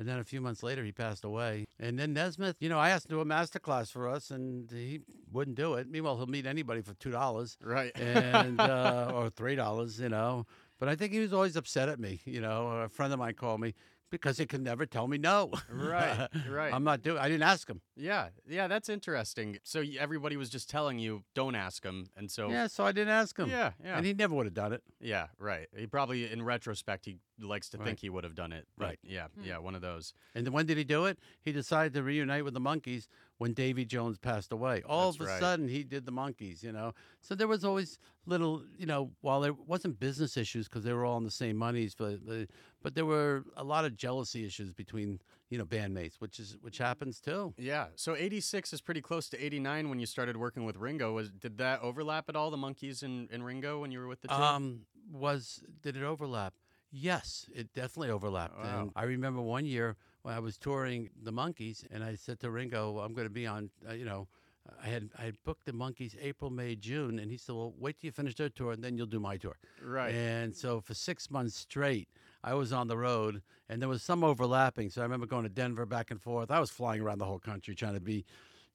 [0.00, 1.66] And then a few months later, he passed away.
[1.78, 4.30] And then Nesmith, you know, I asked him to do a master class for us,
[4.30, 5.90] and he wouldn't do it.
[5.90, 7.92] Meanwhile, he'll meet anybody for two dollars, Right.
[8.00, 10.46] and uh, or three dollars, you know.
[10.78, 12.20] But I think he was always upset at me.
[12.24, 13.74] You know, a friend of mine called me
[14.10, 15.50] because he could never tell me no.
[15.70, 16.72] Right, right.
[16.72, 17.18] I'm not doing.
[17.18, 17.82] I didn't ask him.
[17.94, 19.58] Yeah, yeah, that's interesting.
[19.64, 23.12] So everybody was just telling you, don't ask him, and so Yeah, so I didn't
[23.12, 23.50] ask him.
[23.50, 23.98] Yeah, yeah.
[23.98, 24.82] And he never would have done it.
[24.98, 25.68] yeah, right.
[25.76, 27.86] He probably, in retrospect, he likes to Right.
[27.86, 28.66] think he would have done it.
[28.76, 28.98] Right.
[29.02, 30.14] Yeah, yeah, one of those.
[30.34, 31.18] And then when did he do it?
[31.42, 34.82] He decided to reunite with the Monkees when Davy Jones passed away.
[34.82, 35.40] All That's of a right.
[35.40, 36.92] sudden, he did the Monkees, you know.
[37.20, 41.04] So there was always little, you know, while there wasn't business issues because they were
[41.04, 42.48] all on the same monies, but but-
[42.82, 46.78] but there were a lot of jealousy issues between you know bandmates, which is which
[46.78, 47.52] happens too.
[47.58, 47.88] Yeah.
[47.96, 51.12] So 86 is pretty close to 89 when you started working with Ringo.
[51.12, 52.50] Was did that overlap at all?
[52.50, 54.34] The Monkees and, and Ringo when you were with the two?
[54.34, 56.54] Um, was did it overlap?
[56.90, 58.58] Yes, it definitely overlapped.
[58.58, 58.82] Wow.
[58.82, 62.50] And I remember one year when I was touring the Monkeys, and I said to
[62.50, 64.28] Ringo, "I'm going to be on." Uh, you know,
[64.82, 67.98] I had I had booked the Monkeys April, May, June, and he said, "Well, wait
[68.00, 70.14] till you finish their tour, and then you'll do my tour." Right.
[70.14, 72.08] And so for six months straight,
[72.42, 74.90] I was on the road, and there was some overlapping.
[74.90, 76.50] So I remember going to Denver back and forth.
[76.50, 78.24] I was flying around the whole country trying to be.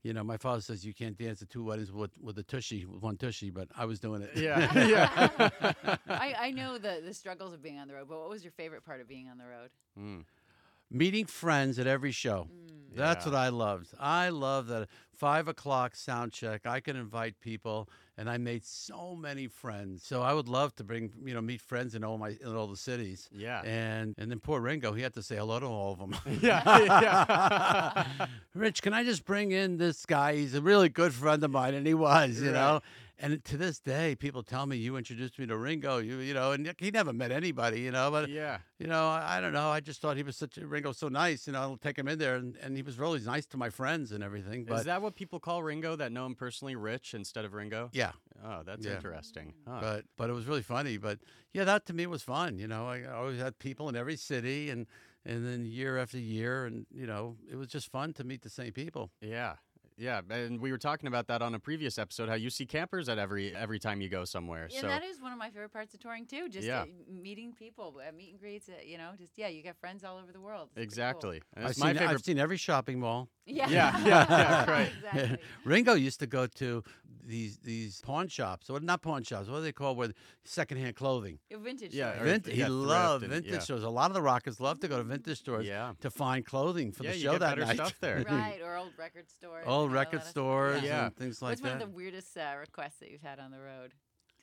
[0.05, 2.85] You know, my father says you can't dance at two weddings with with a tushy,
[2.85, 4.29] with one tushy, but I was doing it.
[4.35, 5.95] Yeah, yeah.
[6.07, 8.51] I, I know the, the struggles of being on the road, but what was your
[8.51, 9.69] favorite part of being on the road?
[9.99, 10.25] Mm.
[10.91, 12.47] meeting friends at every show.
[12.95, 13.31] That's Yeah.
[13.31, 13.87] what I loved.
[13.99, 16.67] I love that five o'clock sound check.
[16.67, 20.04] I can invite people, and I made so many friends.
[20.06, 22.67] So I would love to bring you know meet friends in all my in all
[22.67, 23.30] the cities.
[23.32, 23.62] Yeah.
[23.63, 26.15] And and then poor Ringo, he had to say hello to all of them.
[26.41, 28.28] Yeah, yeah.
[28.54, 30.36] Rich, can I just bring in this guy?
[30.36, 32.54] He's a really good friend of mine, and he was, you Right.
[32.54, 32.82] know.
[33.17, 35.99] And to this day, people tell me you introduced me to Ringo.
[35.99, 38.12] You, you know, and he never met anybody, you know.
[38.12, 38.58] But Yeah.
[38.78, 39.69] you know, I, I don't know.
[39.69, 41.47] I just thought he was such a Ringo, so nice.
[41.47, 43.69] You know, I'll take him in there, and, and he was really nice to my
[43.69, 44.65] friends and everything.
[44.65, 47.89] But Is that what people call Ringo that know him personally, Rich instead of Ringo?
[47.93, 48.12] yeah,
[48.43, 48.95] Oh, that's Yeah.
[48.97, 49.54] interesting.
[49.65, 49.78] Huh.
[49.80, 50.97] but but it was really funny.
[50.97, 51.19] But
[51.54, 52.58] yeah, that to me was fun.
[52.60, 54.88] You know, I always had people in every city, and
[55.28, 58.49] and then year after year, and you know, it was just fun to meet the
[58.49, 59.10] same people.
[59.21, 59.56] Yeah.
[59.97, 62.27] Yeah, and we were talking about that on a previous episode.
[62.27, 64.67] How you see campers at every every time you go somewhere.
[64.69, 66.49] Yeah, so that is one of my favorite parts of touring too.
[66.49, 66.81] Just Yeah.
[66.81, 68.67] uh, meeting people, uh, meet and greets.
[68.67, 70.69] Uh, you know, just yeah, you got friends all over the world.
[70.69, 71.31] It's pretty cool.
[71.31, 71.41] exactly.
[71.55, 72.10] I've my seen, favorite.
[72.13, 73.29] I've seen every shopping mall.
[73.45, 73.69] Yeah.
[73.69, 74.91] Yeah, yeah, yeah, right.
[74.97, 75.38] exactly.
[75.65, 76.84] Ringo used to go to
[77.23, 79.47] these these pawn shops, or not pawn shops.
[79.47, 80.12] What do they call where
[80.43, 81.39] secondhand clothing?
[81.49, 81.93] Yeah, Vintage.
[81.93, 82.39] Yeah, stores.
[82.47, 83.60] or he yeah, loved and- vintage yeah.
[83.60, 83.84] stores.
[83.84, 85.93] A lot of the rockers love to go to vintage stores Yeah.
[86.01, 87.75] to find clothing for Yeah, the you show get that better night.
[87.75, 88.23] stuff there.
[88.29, 89.63] right, or old record stores.
[89.67, 91.05] Old you record stores Yeah.
[91.05, 91.67] and things like What's that.
[91.67, 93.93] What's one of the weirdest uh, requests that you've had on the road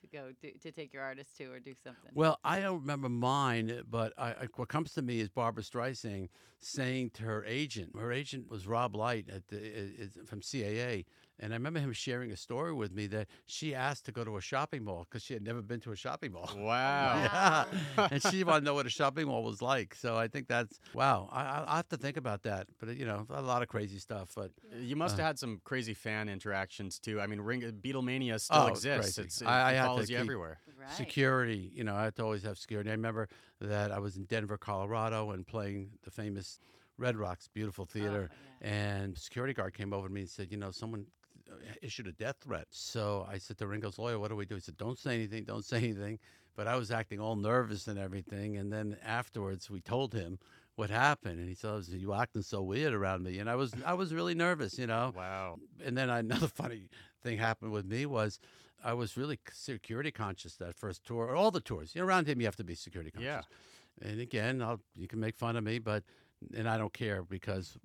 [0.01, 2.11] to go do, to take your artist to or do something?
[2.15, 6.29] Well, I don't remember mine, but I, I, what comes to me is Barbara Streisand
[6.61, 7.91] saying to her agent.
[7.99, 11.05] Her agent was Rob Light at the, i- i- from CAA,
[11.43, 14.39] and I remember him sharing a story with me that she asked to go to
[14.39, 16.51] a shopping mall because she had never been to a shopping mall.
[16.57, 17.67] Wow.
[17.99, 19.95] Yeah, and she wanted to know what a shopping mall was like.
[19.95, 21.29] So I think that's wow.
[21.31, 22.69] I, I I have to think about that.
[22.79, 24.31] But you know, a lot of crazy stuff.
[24.35, 25.19] But You must Uh.
[25.19, 27.21] have had some crazy fan interactions too.
[27.21, 29.17] I mean, Ring Beatlemania still Oh, exists.
[29.17, 29.27] crazy.
[29.27, 30.59] It's, it, I- I had to follows you keep- everywhere.
[30.81, 30.91] right.
[30.97, 32.89] security, you know, I had to always have security.
[32.91, 33.29] I remember
[33.61, 36.59] that I was in Denver, Colorado, and playing the famous
[36.99, 40.57] Red Rocks, beautiful theater, Oh, and security guard came over to me and said, you
[40.57, 41.07] know, someone
[41.53, 42.67] Uh, issued a death threat.
[42.71, 44.55] So I said to Ringo's lawyer, what do we do?
[44.55, 46.19] He said, don't say anything, don't say anything.
[46.55, 48.59] But I was acting all nervous and everything.
[48.59, 50.39] And then afterwards, we told him
[50.77, 53.73] what happened, and he said, "Oh, "You acting so weird around me," and I was
[53.85, 55.13] I was really nervous, you know.
[55.15, 55.59] Wow.
[55.85, 56.89] And then another funny
[57.23, 58.39] thing happened with me was
[58.83, 61.95] I was really security conscious that first tour, or all the tours.
[61.95, 63.47] You know, around him you have to be security conscious.
[64.01, 64.09] Yeah.
[64.09, 66.03] And again, I'll, you can make fun of me, but
[66.55, 67.79] and I don't care because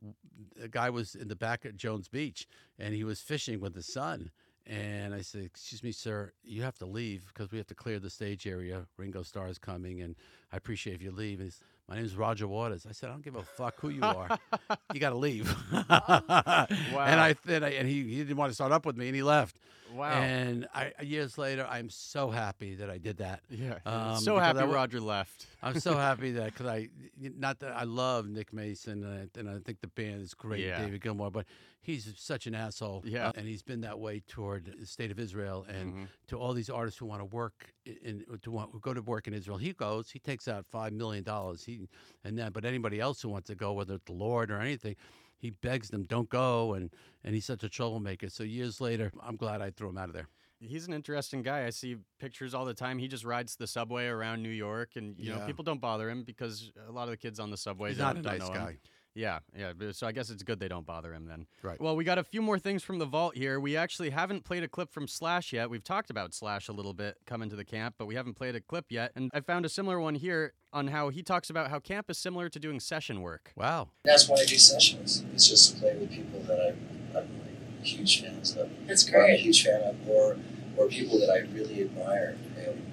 [0.61, 3.91] a guy was in the back at Jones Beach and he was fishing with his
[3.91, 4.31] son.
[4.65, 7.99] And I said, "Excuse me, sir, you have to leave because we have to clear
[7.99, 8.87] the stage area.
[8.97, 10.15] Ringo Starr is coming, and
[10.51, 11.53] I appreciate if you leave." And
[11.89, 12.85] my name is Roger Waters.
[12.87, 14.37] I said, "I don't give a fuck who you are.
[14.93, 16.67] you got to leave." wow.
[16.69, 19.15] And I then I, and he, he didn't want to start up with me, and
[19.15, 19.57] he left.
[19.93, 20.11] Wow.
[20.21, 23.39] And I, years later, I'm so happy that I did that.
[23.49, 23.77] Yeah.
[23.85, 25.45] Um, so happy I Roger left.
[25.63, 29.49] I'm so happy that because I not that I love Nick Mason and I, and
[29.49, 30.81] I think the band is great, Yeah.
[30.81, 31.45] David Gilmour, but
[31.81, 33.03] he's such an asshole.
[33.05, 33.31] Yeah.
[33.35, 36.07] and he's been that way toward the state of Israel and Mhm.
[36.27, 39.25] to all these artists who want to work in to want who go to work
[39.27, 39.57] in Israel.
[39.57, 41.63] He goes, he takes out five million dollars.
[41.77, 41.89] He
[42.23, 44.95] and then, but anybody else who wants to go, whether it's the Lorde or anything.
[45.39, 46.89] He begs them, don't go, and,
[47.23, 48.27] and he's such a troublemaker.
[48.27, 50.27] So years later, I'm glad I threw him out of there.
[50.59, 51.67] He's an interesting guy.
[51.67, 52.97] I see pictures all the time.
[52.97, 56.23] He just rides the subway around New York, and you know people don't bother him
[56.23, 58.49] because a lot of the kids on the subway He's don't, not a don't nice
[58.49, 58.77] know him.
[59.21, 59.39] Guy.
[59.57, 59.91] Yeah, yeah.
[59.91, 61.47] So I guess it's good they don't bother him then.
[61.63, 61.79] Right.
[61.79, 63.59] Well, we got a few more things from the vault here.
[63.59, 65.69] We actually haven't played a clip from Slash yet.
[65.69, 68.55] We've talked about Slash a little bit coming to the camp, but we haven't played
[68.55, 69.11] a clip yet.
[69.15, 72.17] And I found a similar one here on how he talks about how camp is
[72.17, 73.51] similar to doing session work.
[73.55, 73.89] Wow.
[74.03, 75.23] That's why I do sessions.
[75.33, 78.69] It's just to play with people that I, I'm like huge fans of.
[78.85, 79.19] That's great.
[79.19, 80.37] Or I'm a huge fan of, or
[80.75, 82.83] or people that I really admire, and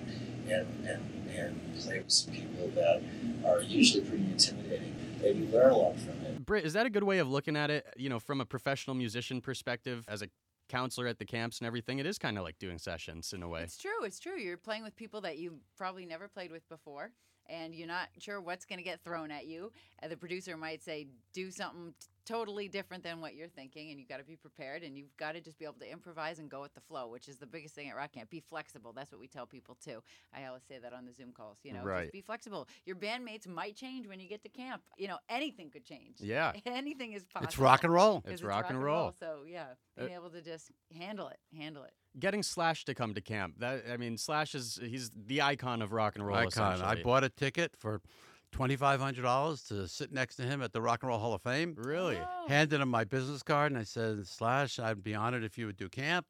[0.49, 3.03] and and, and play with some people that
[3.47, 4.94] are usually pretty intimidating.
[5.25, 6.45] But you learn a lot from it.
[6.45, 7.87] Britt, is that a good way of looking at it?
[7.97, 10.29] You know, from a professional musician perspective, as a
[10.69, 13.49] counselor at the camps and everything, it is kind of like doing sessions in a
[13.49, 13.63] way.
[13.63, 14.05] It's true.
[14.05, 14.39] It's true.
[14.39, 17.11] You're playing with people that you probably never played with before,
[17.49, 19.73] and you're not sure what's going to get thrown at you.
[20.01, 23.99] And the producer might say, "Do something t- totally different than what you're thinking," and
[23.99, 24.83] you've got to be prepared.
[24.83, 27.29] And you've got to just be able to improvise and go with the flow, which
[27.29, 28.31] is the biggest thing at rock camp.
[28.31, 28.93] Be flexible.
[28.93, 30.03] That's what we tell people too.
[30.35, 31.59] I always say that on the Zoom calls.
[31.63, 32.03] You know, Right.
[32.05, 32.69] just be flexible.
[32.87, 34.83] Your bandmates might change when you get to camp.
[34.99, 36.21] You know, anything could change.
[36.21, 36.53] Yeah.
[36.67, 37.49] anything is possible.
[37.49, 38.23] It's rock and roll.
[38.27, 39.13] It's rock and roll.
[39.19, 41.93] So yeah, Uh, being able to just handle it, handle it.
[42.18, 43.57] Getting Slash to come to camp.
[43.59, 46.37] That I mean, Slash is he's the icon of rock and roll.
[46.37, 46.81] Icon.
[46.83, 48.00] I bought a ticket for
[48.53, 51.35] twenty five hundred dollars to sit next to him at the Rock and Roll Hall
[51.35, 51.74] of Fame.
[51.77, 52.18] Really?
[52.48, 55.77] Handed him my business card and I said, Slash, I'd be honored if you would
[55.77, 56.27] do camp.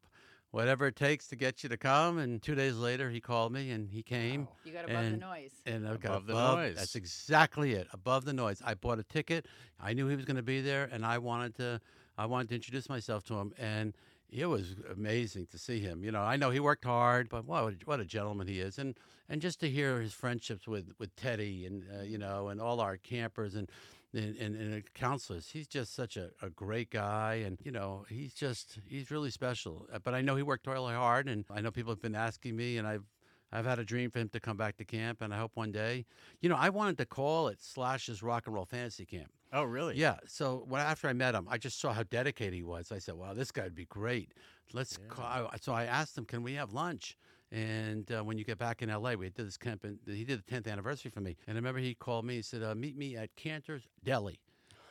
[0.51, 2.17] Whatever it takes to get you to come.
[2.17, 4.47] And two days later, he called me and he came.
[4.63, 5.51] You got above the noise.
[5.65, 6.57] And I got Above the above.
[6.59, 6.75] noise.
[6.77, 7.87] That's exactly it.
[7.91, 8.61] Above the noise.
[8.65, 9.47] I bought a ticket.
[9.81, 11.81] I knew he was going to be there, and I wanted to.
[12.17, 13.93] I wanted to introduce myself to him, and
[14.29, 16.03] it was amazing to see him.
[16.03, 18.77] You know, I know he worked hard, but what a, what a gentleman he is,
[18.77, 18.95] and
[19.29, 22.79] and just to hear his friendships with with Teddy and uh, you know and all
[22.79, 23.69] our campers and.
[24.13, 28.33] And, and, and counselors, he's just such a, a great guy, and you know he's
[28.33, 29.87] just he's really special.
[29.91, 32.55] Uh, But I know he worked really hard, and I know people have been asking
[32.55, 33.03] me, and I've
[33.51, 35.73] I've had a dream for him to come back to camp, and I hope one
[35.73, 36.05] day.
[36.39, 39.31] You know, I wanted to call it Slash's Rock and Roll Fantasy Camp.
[39.55, 39.95] Oh, really?
[39.95, 40.17] Yeah.
[40.27, 42.91] So when after I met him, I just saw how dedicated he was.
[42.91, 44.33] I said, "Wow, this guy would be great.
[44.73, 45.25] Let's." Call.
[45.25, 47.17] I- So I asked him, "Can we have lunch?"
[47.51, 50.39] And uh, when you get back in LA, we did this camp, and he did
[50.39, 51.37] the 10th anniversary for me.
[51.47, 52.35] And I remember he called me.
[52.35, 54.41] He said, uh, "Meet me at Canter's Deli."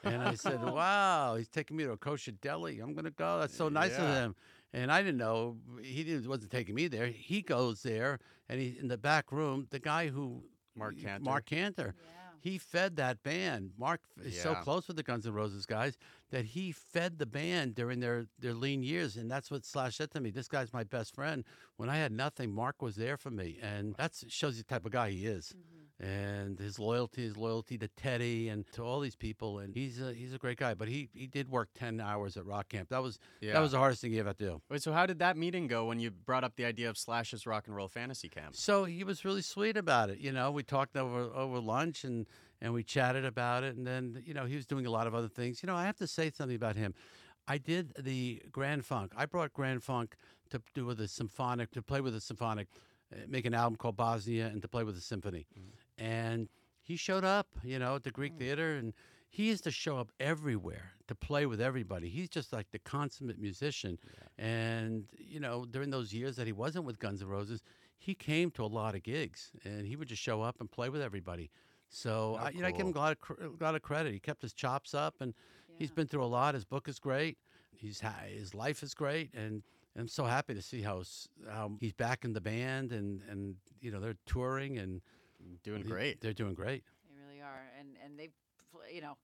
[0.02, 2.80] And I said, "Wow, he's taking me to a kosher deli.
[2.80, 3.40] I'm gonna go.
[3.40, 4.34] That's so nice of him."
[4.72, 7.08] And I didn't know he didn't, wasn't taking me there.
[7.08, 9.66] He goes there, and he in the back room.
[9.68, 10.42] The guy who
[10.74, 11.22] Marc Canter.
[11.22, 11.94] Marc Canter.
[12.44, 13.70] He fed that band.
[13.78, 15.96] Mark is so close with the Guns N' Roses guys
[16.30, 19.16] that he fed the band during their, their lean years.
[19.16, 20.28] And that's what Slash said to me.
[20.28, 21.42] This guy's my best friend.
[21.78, 23.58] When I had nothing, Mark was there for me.
[23.62, 25.54] And that shows you the type of guy he is.
[25.56, 25.83] Mm-hmm.
[26.00, 29.60] And his loyalty, his loyalty to Teddy and to all these people.
[29.60, 30.74] And he's a, he's a great guy.
[30.74, 32.88] But he, he did work 10 hours at Rock Camp.
[32.88, 33.52] That was, Yeah.
[33.52, 34.62] that was the hardest thing he ever had to do.
[34.68, 37.46] Wait, so how did that meeting go when you brought up the idea of Slash's
[37.46, 38.56] Rock and Roll Fantasy Camp?
[38.56, 40.18] So he was really sweet about it.
[40.18, 42.26] You know, we talked over over lunch and
[42.60, 43.76] and we chatted about it.
[43.76, 45.62] And then you know he was doing a lot of other things.
[45.62, 46.92] You know, I have to say something about him.
[47.46, 49.12] I did the Grand Funk.
[49.16, 50.16] I brought Grand Funk
[50.50, 52.68] to do with a symphonic to play with a symphonic,
[53.12, 55.46] uh, make an album called Bosnia, and to play with a symphony.
[55.98, 56.48] And
[56.82, 58.38] he showed up, you know, at the Greek hmm.
[58.38, 58.92] Theater, and
[59.28, 62.08] he used to show up everywhere to play with everybody.
[62.08, 63.98] He's just like the consummate musician.
[64.38, 67.62] And you know, during those years that he wasn't with Guns N' Roses,
[67.96, 70.88] he came to a lot of gigs, and he would just show up and play
[70.88, 71.50] with everybody.
[71.88, 74.12] So Oh, I, you know, I give him a lot of a lot of credit.
[74.12, 75.34] He kept his chops up, and
[75.78, 76.54] he's been through a lot.
[76.54, 77.38] His book is great.
[77.76, 79.62] He's ha- his life is great, and
[79.96, 81.02] I'm so happy to see how
[81.50, 85.00] how he's back in the band, and and you know they're touring and
[85.62, 86.20] Doing great.
[86.20, 86.84] They're doing great.
[87.08, 88.30] They really are, and and they,
[88.92, 89.16] you know,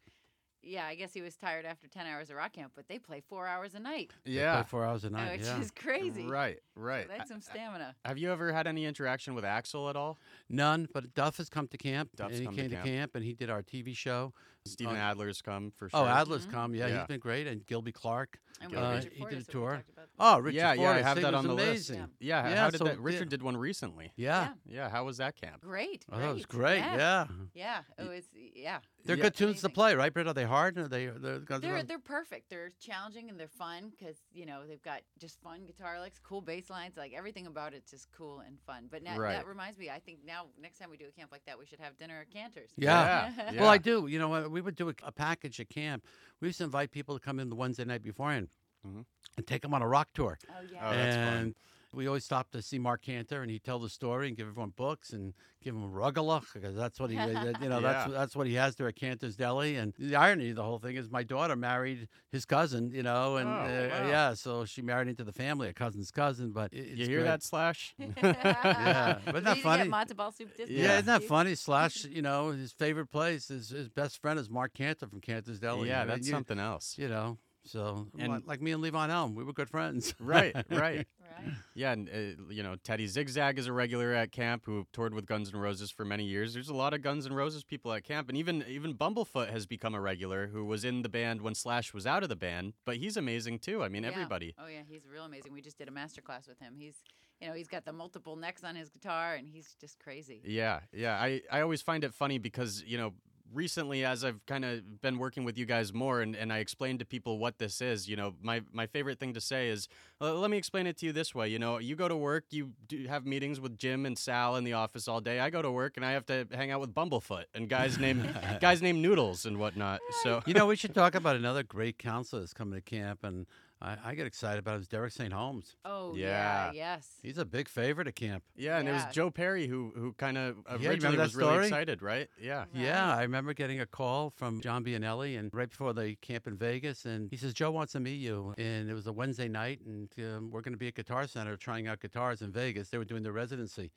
[0.62, 0.86] yeah.
[0.86, 3.46] I guess he was tired after ten hours of rock camp, but they play four
[3.46, 4.12] hours a night.
[4.24, 4.62] They Yeah.
[4.62, 5.38] play four hours a night.
[5.38, 5.60] which yeah.
[5.60, 6.26] is crazy.
[6.26, 7.06] Right, right.
[7.06, 7.96] So that's some stamina.
[8.04, 10.18] Have you ever had any interaction with Axl at all?
[10.48, 12.10] None, but Duff has come to camp.
[12.16, 12.86] Duff's and he come to came to camp.
[12.86, 13.10] camp.
[13.16, 14.32] and he did our TV show.
[14.66, 16.06] Steven on- Adler's come for oh, sure.
[16.06, 16.50] Oh, Adler's mm-hmm.
[16.52, 16.74] come.
[16.74, 16.98] Yeah, Yeah.
[16.98, 17.46] he's been great.
[17.46, 18.38] And Gilby Clarke.
[18.62, 19.84] And uh, Richard he did a is what we tour.
[20.18, 20.84] Oh, Richard yeah, Ford.
[20.84, 21.90] yeah, I have that on the list.
[21.90, 22.10] amazing.
[22.18, 23.00] Yeah, Yeah, how did so that?
[23.00, 24.12] Richard did- did one recently.
[24.16, 24.50] Yeah.
[24.66, 25.62] Yeah, how was that camp?
[25.62, 26.04] Great.
[26.12, 26.82] Oh, that was great.
[26.82, 26.98] great.
[26.98, 27.26] Yeah.
[27.54, 27.76] Yeah.
[27.78, 27.84] Mm-hmm.
[27.98, 28.24] Oh, it was.
[28.54, 28.80] Yeah.
[29.06, 29.22] They're Yeah.
[29.22, 30.26] good tunes to play, right, Britt?
[30.26, 30.76] Are they hard?
[30.76, 31.06] Are they?
[31.06, 32.50] They're, They're they're perfect.
[32.50, 36.42] They're challenging and they're fun because you know they've got just fun guitar licks, cool
[36.42, 38.88] bass lines, like everything about it's just cool and fun.
[38.90, 39.32] But now Right.
[39.32, 41.64] that reminds me, I think now next time we do a camp like that, we
[41.64, 42.72] should have dinner at Canter's.
[42.76, 43.32] Yeah.
[43.38, 44.06] Yeah, Well, I do.
[44.06, 46.04] You know, what, we would do a, a package at camp.
[46.40, 48.48] We used to invite people to come in the Wednesday night beforehand
[48.86, 49.04] Mhm.
[49.36, 50.38] and take them on a rock tour.
[50.48, 50.78] Oh yeah.
[50.88, 51.36] Oh, that's fun.
[51.36, 51.54] and
[51.92, 54.72] we always stop to see Marc Canter, and he'd tell the story and give everyone
[54.76, 57.26] books and give them rugala because that's what he, uh,
[57.60, 58.12] you know, that's Yeah.
[58.12, 59.76] that's what he has there at Canter's Deli.
[59.76, 63.36] And the irony of the whole thing is, my daughter married his cousin, you know,
[63.36, 64.08] and Oh, uh, wow.
[64.08, 66.52] yeah, so she married into the family, a cousin's cousin.
[66.52, 67.24] But it, You hear great.
[67.24, 67.94] that, Slash?
[67.98, 69.88] Yeah, but Did not you funny.
[69.90, 71.54] Get ball soup discount, Yeah, isn't that funny?
[71.66, 75.58] Slash, you know, his favorite place, his his best friend is Marc Canter from Canter's
[75.60, 75.88] Deli.
[75.88, 76.96] yeah, I mean, that's you, something else.
[76.98, 80.14] You know, so And- li- like me and Levon Helm, we were good friends.
[80.20, 81.06] Right, right.
[81.08, 81.54] Right.
[81.74, 85.24] Yeah, and uh, you know Teddy Zigzag is a regular at camp who toured with
[85.26, 86.52] Guns N' Roses for many years.
[86.52, 89.64] There's a lot of Guns N' Roses people at camp, and even even Bumblefoot has
[89.64, 92.74] become a regular who was in the band when Slash was out of the band.
[92.84, 93.82] But he's amazing too.
[93.82, 94.10] I mean, Yeah.
[94.10, 94.54] everybody.
[94.58, 95.52] Oh yeah, he's real amazing.
[95.52, 96.74] We just did a master class with him.
[96.76, 96.96] He's,
[97.40, 100.42] you know, he's got the multiple necks on his guitar, and he's just crazy.
[100.44, 101.14] Yeah, yeah.
[101.14, 103.14] I, I always find it funny because, you know,
[103.52, 106.98] recently as I've kind of been working with you guys more and, and I explained
[107.00, 109.88] to people what this is, you know, my, my favorite thing to say is,
[110.20, 111.48] "Uh, let me explain it to you this way.
[111.48, 114.64] You know, you go to work, you do have meetings with Jim and Sal in
[114.64, 115.40] the office all day.
[115.40, 118.28] I go to work and I have to hang out with Bumblefoot and guys named
[118.60, 120.00] guys named Noodles and whatnot.
[120.22, 123.46] So You know, we should talk about another great counselor that's coming to camp, and
[123.82, 124.80] I, I get excited about it.
[124.82, 125.32] Is Derek St.
[125.32, 125.76] Holmes.
[125.84, 126.66] Oh Yeah.
[126.66, 127.08] yeah, yes.
[127.22, 128.44] He's a big favorite at camp.
[128.54, 131.38] yeah, and it was Joe Perry who who kind of you originally remember was that
[131.38, 131.66] really story?
[131.66, 132.28] excited, right?
[132.40, 132.66] Yeah.
[132.74, 136.56] Yeah, I remember getting a call from John Bianelli, and right before the camp in
[136.56, 139.80] Vegas, and he says Joe wants to meet you, and it was a Wednesday night,
[139.86, 142.90] and um, we're going to be at Guitar Center trying out guitars in Vegas.
[142.90, 143.92] They were doing their residency,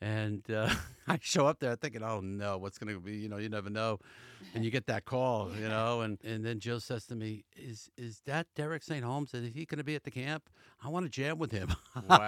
[0.00, 0.68] and uh,
[1.08, 3.16] I show up there thinking, oh no, what's going to be?
[3.16, 3.98] You know, you never know,
[4.54, 7.90] and you get that call, you know, and and then Joe says to me, is
[7.96, 9.04] is that Derek St.
[9.04, 9.34] Holmes?
[9.34, 10.48] Is he going to be at the camp?
[10.84, 11.74] I want to jam with him.
[12.08, 12.18] Wow.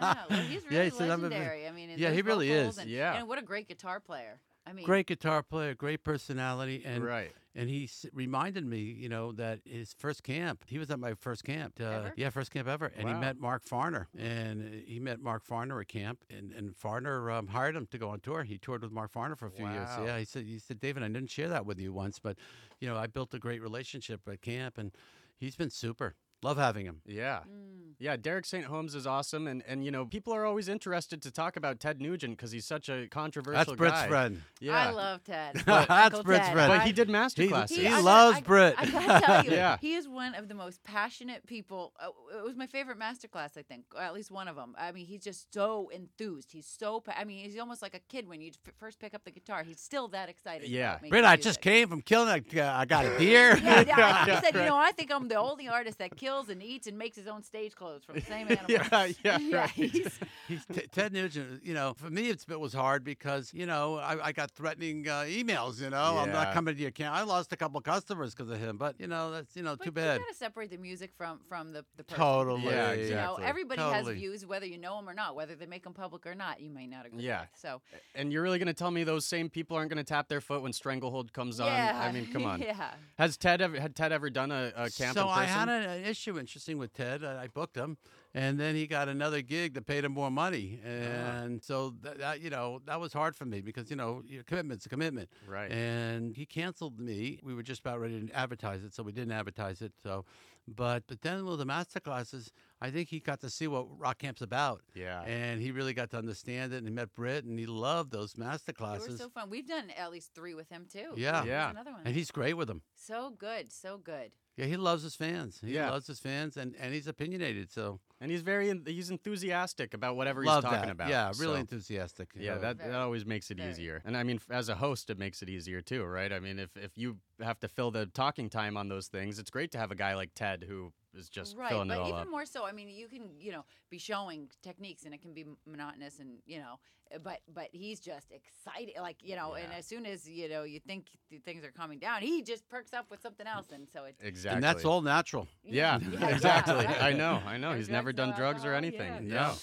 [0.00, 1.66] Yeah, well, he's Yeah, really he said, "I'm a big-" legendary.
[1.68, 2.78] I mean, Yeah, he really is.
[2.78, 3.14] And, Yeah.
[3.14, 4.40] and what a great guitar player.
[4.66, 7.32] I mean, great guitar player, great personality, and Right.
[7.58, 11.14] And he s- reminded me, you know, that his first camp, he was at my
[11.14, 11.80] first camp.
[11.80, 12.92] Uh, yeah, first camp ever.
[12.94, 13.20] And he Wow.
[13.20, 14.06] met Mark Farner.
[14.16, 16.18] And uh, he met Mark Farner at camp.
[16.28, 18.44] And, and Farner um, hired him to go on tour.
[18.44, 19.88] He toured with Mark Farner for a few years.
[19.88, 20.04] Wow.
[20.04, 22.36] Yeah, he said, he said, David, I didn't share that with you once, but,
[22.78, 24.76] you know, I built a great relationship at camp.
[24.76, 24.92] And
[25.38, 26.14] he's been super.
[26.46, 27.00] Love having him.
[27.06, 27.40] Yeah.
[27.40, 27.62] Mm.
[27.98, 28.66] Yeah, Derek St.
[28.66, 29.46] Holmes is awesome.
[29.46, 32.66] And, and, you know, people are always interested to talk about Ted Nugent because he's
[32.66, 34.08] such a controversial That's Britt's guy.
[34.08, 34.42] friend.
[34.60, 34.76] Yeah.
[34.76, 35.56] I love Ted.
[35.66, 36.52] That's Uncle Britt's Ted.
[36.52, 36.72] friend.
[36.74, 37.70] But he did He, masterclasses.
[37.70, 38.74] he I gotta- loves I, Britt.
[38.76, 39.78] I gotta tell you, Yeah.
[39.80, 41.94] he is one of the most passionate people.
[41.98, 44.74] Uh, it was my favorite masterclass, I think, or at least one of them.
[44.76, 46.52] I mean, he's just so enthused.
[46.52, 47.00] He's so.
[47.00, 49.30] Pa- I mean, he's almost like a kid when you f- first pick up the
[49.30, 49.62] guitar.
[49.62, 50.68] He's still that excited.
[50.68, 50.90] Yeah.
[50.90, 51.44] about making Britt, I music.
[51.44, 53.56] just came from killing a, uh, I got a deer.
[53.56, 53.94] Yeah, yeah.
[53.96, 54.64] I Yeah, he said, right.
[54.64, 57.26] you know, I think I'm the only artist that kills and eats and makes his
[57.26, 58.66] own stage clothes from the same animal.
[58.68, 59.70] yeah, yeah, right.
[59.70, 60.18] he's-
[60.48, 61.64] He's T- Ted Nugent.
[61.64, 65.08] You know, for me, it's, it was hard because you know I, I got threatening
[65.08, 65.80] uh, emails.
[65.80, 67.16] You know, I'm not coming to your camp.
[67.16, 69.84] I lost a couple customers because of him, but you know that's you know But
[69.86, 70.02] too bad.
[70.02, 70.20] you bad.
[70.20, 72.18] gotta separate the music from from the the person.
[72.22, 72.62] Totally.
[72.66, 74.04] Yeah, You know, everybody Totally.
[74.14, 76.60] has views, whether you know them or not, whether they make them public or not.
[76.60, 77.24] You may not agree.
[77.24, 77.40] Yeah.
[77.40, 77.48] With.
[77.60, 77.80] So
[78.14, 80.40] And you're really going to tell me those same people aren't going to tap their
[80.40, 81.66] foot when Stranglehold comes on?
[81.66, 82.60] yeah, I mean, come on.
[82.60, 82.92] yeah.
[83.18, 85.38] Has Ted ever had Ted ever done a, a camp so in person?
[85.42, 87.24] I had an, an issue interesting with Ted.
[87.24, 87.98] I, I booked him,
[88.34, 90.88] and then he got another gig that paid him more money, ah.
[90.88, 94.42] and so that, that you know that was hard for me because you know your
[94.42, 95.28] commitment's a commitment.
[95.46, 95.70] Right.
[95.70, 97.38] And he canceled me.
[97.42, 99.92] We were just about ready to advertise it, so we didn't advertise it.
[100.02, 100.24] So,
[100.66, 102.50] but but then with the master classes,
[102.80, 104.82] I think he got to see what rock camp's about.
[104.94, 105.22] Yeah.
[105.22, 108.36] And he really got to understand it, and he met Britt, and he loved those
[108.36, 109.18] master They were classes.
[109.18, 109.50] so fun.
[109.50, 111.12] We've done at least three with him too.
[111.16, 111.44] Yeah.
[111.44, 111.70] Yeah.
[111.70, 112.00] Another one.
[112.04, 112.82] and he's great with them.
[112.94, 114.32] so good, so good.
[114.56, 115.60] Yeah, he loves his fans.
[115.64, 115.90] He Yeah.
[115.90, 117.70] loves his fans, and, and he's opinionated.
[117.70, 120.90] So And he's very he's enthusiastic about whatever love he's talking that.
[120.92, 121.08] about.
[121.10, 122.30] Yeah, really so- enthusiastic.
[122.34, 123.70] Yeah, So- that, that always makes it very.
[123.70, 124.02] easier.
[124.06, 126.32] And I mean, as a host, it makes it easier too, right?
[126.32, 129.50] I mean, if, if you have to fill the talking time on those things, it's
[129.50, 132.08] great to have a guy like Ted who is just right, filling but it all
[132.08, 132.30] even up.
[132.30, 132.64] more so.
[132.66, 136.38] I mean, you can you know be showing techniques, and it can be monotonous, and
[136.44, 136.78] you know,
[137.14, 140.64] uh, but but he's just excited, like you know, and as soon as you know
[140.64, 141.06] you think
[141.44, 144.56] things are calming down, he just perks up with something else, and so it's exactly.
[144.56, 145.48] And that's all natural.
[145.64, 146.74] Yeah, Yeah, exactly.
[146.84, 147.02] right.
[147.02, 147.70] I know, I know.
[147.70, 149.28] No He's never drugs, done drugs or anything.
[149.28, 149.34] yeah.
[149.34, 149.54] Yeah.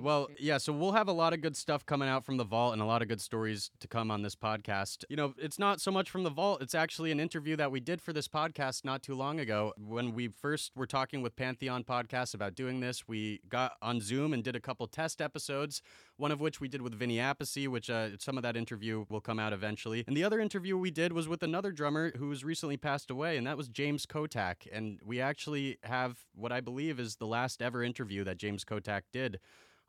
[0.00, 2.72] Well, yeah, so we'll have a lot of good stuff coming out from the vault
[2.72, 5.04] and a lot of good stories to come on this podcast.
[5.08, 7.80] You know, it's not so much from the vault, it's actually an interview that we
[7.80, 9.72] did for this podcast not too long ago.
[9.76, 14.32] When we first were talking with Pantheon Podcasts about doing this, we got on Zoom
[14.32, 15.82] and did a couple test episodes,
[16.16, 19.20] one of which we did with Vinny Appice, which uh, some of that interview will
[19.20, 20.04] come out eventually.
[20.06, 23.46] And the other interview we did was with another drummer who's recently passed away, and
[23.46, 24.66] that was James Kottak.
[24.72, 29.02] And we actually have what I believe is the last ever interview that James Kottak
[29.12, 29.40] did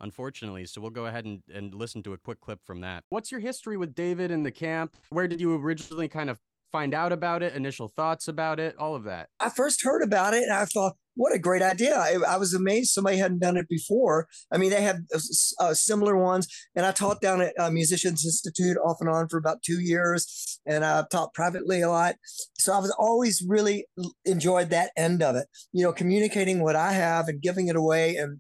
[0.02, 0.66] unfortunately.
[0.66, 3.04] So we'll go ahead and, and listen to a quick clip from that.
[3.10, 4.96] What's your history with David in the camp?
[5.10, 6.40] Where did you originally kind of
[6.72, 7.54] find out about it?
[7.54, 8.76] Initial thoughts about it?
[8.78, 9.30] All of that.
[9.40, 11.98] I first heard about it and I thought, what a great idea.
[11.98, 14.28] I, I was amazed somebody hadn't done it before.
[14.52, 15.20] I mean, they had uh,
[15.60, 16.48] uh, similar ones.
[16.74, 20.60] And I taught down at uh, Musicians Institute off and on for about two years.
[20.66, 22.16] And I taught privately a lot.
[22.58, 23.88] So I was always really
[24.24, 28.16] enjoyed that end of it, you know, communicating what I have and giving it away
[28.16, 28.40] and,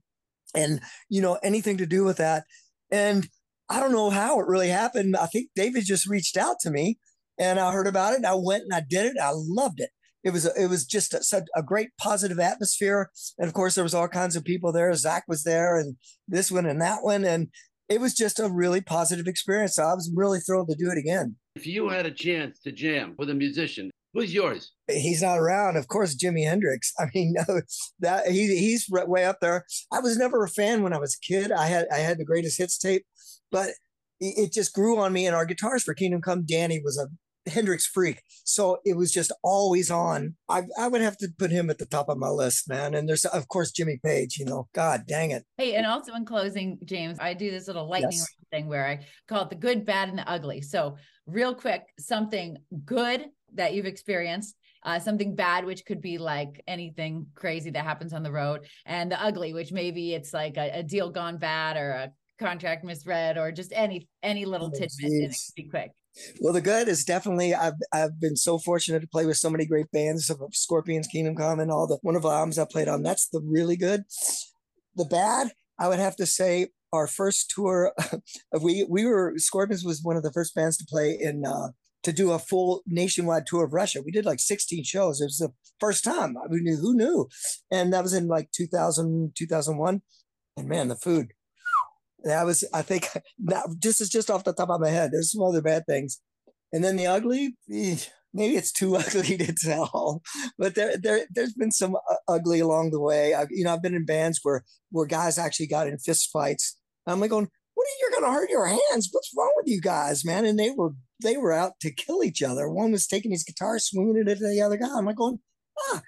[0.55, 2.43] and, you know, anything to do with that.
[2.91, 3.27] And
[3.69, 5.15] I don't know how it really happened.
[5.15, 6.97] I think David just reached out to me
[7.39, 8.17] and I heard about it.
[8.17, 9.17] And I went and I did it.
[9.21, 9.89] I loved it
[10.23, 13.93] it was it was just a, a great positive atmosphere and of course there was
[13.93, 15.95] all kinds of people there zach was there and
[16.27, 17.47] this one and that one and
[17.89, 20.97] it was just a really positive experience so i was really thrilled to do it
[20.97, 24.71] again If you had a chance to jam with a musician, who's yours?
[24.87, 27.61] he's not around of course jimi hendrix i mean no,
[27.99, 31.25] that he, he's way up there i was never a fan when i was a
[31.25, 33.05] kid i had i had the greatest hits tape
[33.51, 33.69] but
[34.19, 37.07] it it just grew on me and our guitars for kingdom come danny was a
[37.49, 38.21] Hendrix freak.
[38.43, 40.35] So it was just always on.
[40.49, 42.93] I, I would have to put him at the top of my list, man.
[42.93, 45.43] And there's, of course, Jimmy Page, you know, God dang it.
[45.57, 48.19] Hey, and also in closing, James, I do this little lightning Yes.
[48.19, 50.61] round thing where I call it the good, bad, and the ugly.
[50.61, 56.61] So, real quick, something good that you've experienced, uh, something bad, which could be like
[56.67, 60.79] anything crazy that happens on the road, and the ugly, which maybe it's like a,
[60.79, 64.91] a deal gone bad or a contract misread or just any any little Oh, tidbit.
[65.03, 65.91] And it be quick.
[66.41, 69.65] Well, the good is definitely I've I've been so fortunate to play with so many
[69.65, 73.03] great bands of Scorpions, Kingdom Come, and all the wonderful albums I played on.
[73.03, 74.03] That's the really good.
[74.95, 77.93] The bad, I would have to say, our first tour,
[78.61, 81.69] we we were Scorpions was one of the first bands to play in uh,
[82.03, 84.01] to do a full nationwide tour of Russia.
[84.03, 85.21] We did like 16 shows.
[85.21, 86.35] It was the first time.
[86.37, 87.27] I mean, who knew?
[87.71, 90.01] And that was in like 2000, 2001.
[90.57, 91.33] And man, the food
[92.23, 93.07] That was, I think,
[93.39, 95.11] not, this is just off the top of my head.
[95.11, 96.21] There's some other bad things.
[96.73, 100.21] And then the ugly, maybe it's too ugly to tell,
[100.57, 103.33] but there, there, there's been some uh, ugly along the way.
[103.33, 106.77] I've, you know, I've been in bands where, where guys actually got in fist fights.
[107.07, 109.09] I'm like going, what are you, going to hurt your hands?
[109.11, 110.45] What's wrong with you guys, man?
[110.45, 110.91] And they were,
[111.21, 112.69] they were out to kill each other.
[112.69, 114.89] One was taking his guitar, swinging it at the other guy.
[114.95, 115.39] I'm like going,
[115.89, 116.01] ah.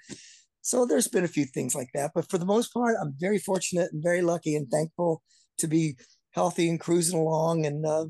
[0.62, 3.38] So there's been a few things like that, but for the most part, I'm very
[3.38, 5.22] fortunate and very lucky and thankful
[5.58, 5.96] to be
[6.30, 7.66] healthy and cruising along.
[7.66, 8.06] And uh,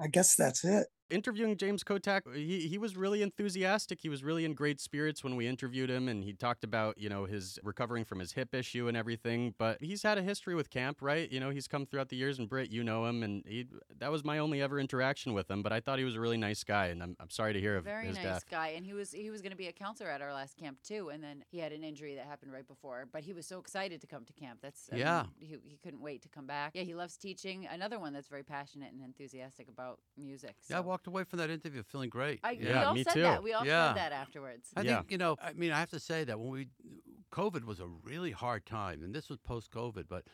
[0.00, 4.00] I guess that's it interviewing James Kottak, uh, he, he was really enthusiastic.
[4.00, 7.08] He was really in great spirits when we interviewed him, and he talked about, you
[7.08, 9.54] know, his recovering from his hip issue and everything.
[9.58, 11.30] But he's had a history with camp, right?
[11.30, 13.66] You know, he's come throughout the years, and Britt, you know him, and he,
[13.98, 15.62] that was my only ever interaction with him.
[15.62, 17.76] But I thought he was a really nice guy, and I'm, I'm sorry to hear
[17.76, 18.44] of Very his nice death.
[18.50, 20.78] guy, and he was he was going to be a counselor at our last camp
[20.82, 23.06] too, and then he had an injury that happened right before.
[23.12, 24.60] But he was so excited to come to camp.
[24.62, 25.24] That's I mean, Yeah.
[25.38, 26.72] he, he couldn't wait to come back.
[26.74, 27.66] Yeah, he loves teaching.
[27.70, 30.54] Another one that's very passionate and enthusiastic about music.
[30.70, 32.40] Yeah, I so- walked away from that interview feeling great.
[32.42, 33.42] I, we yeah, all said that.
[33.42, 33.88] We all yeah.
[33.88, 34.68] said that afterwards.
[34.76, 35.36] I think you know.
[35.42, 36.68] I mean, I have to say that when we,
[37.32, 40.24] COVID was a really hard time, and this was post-COVID, but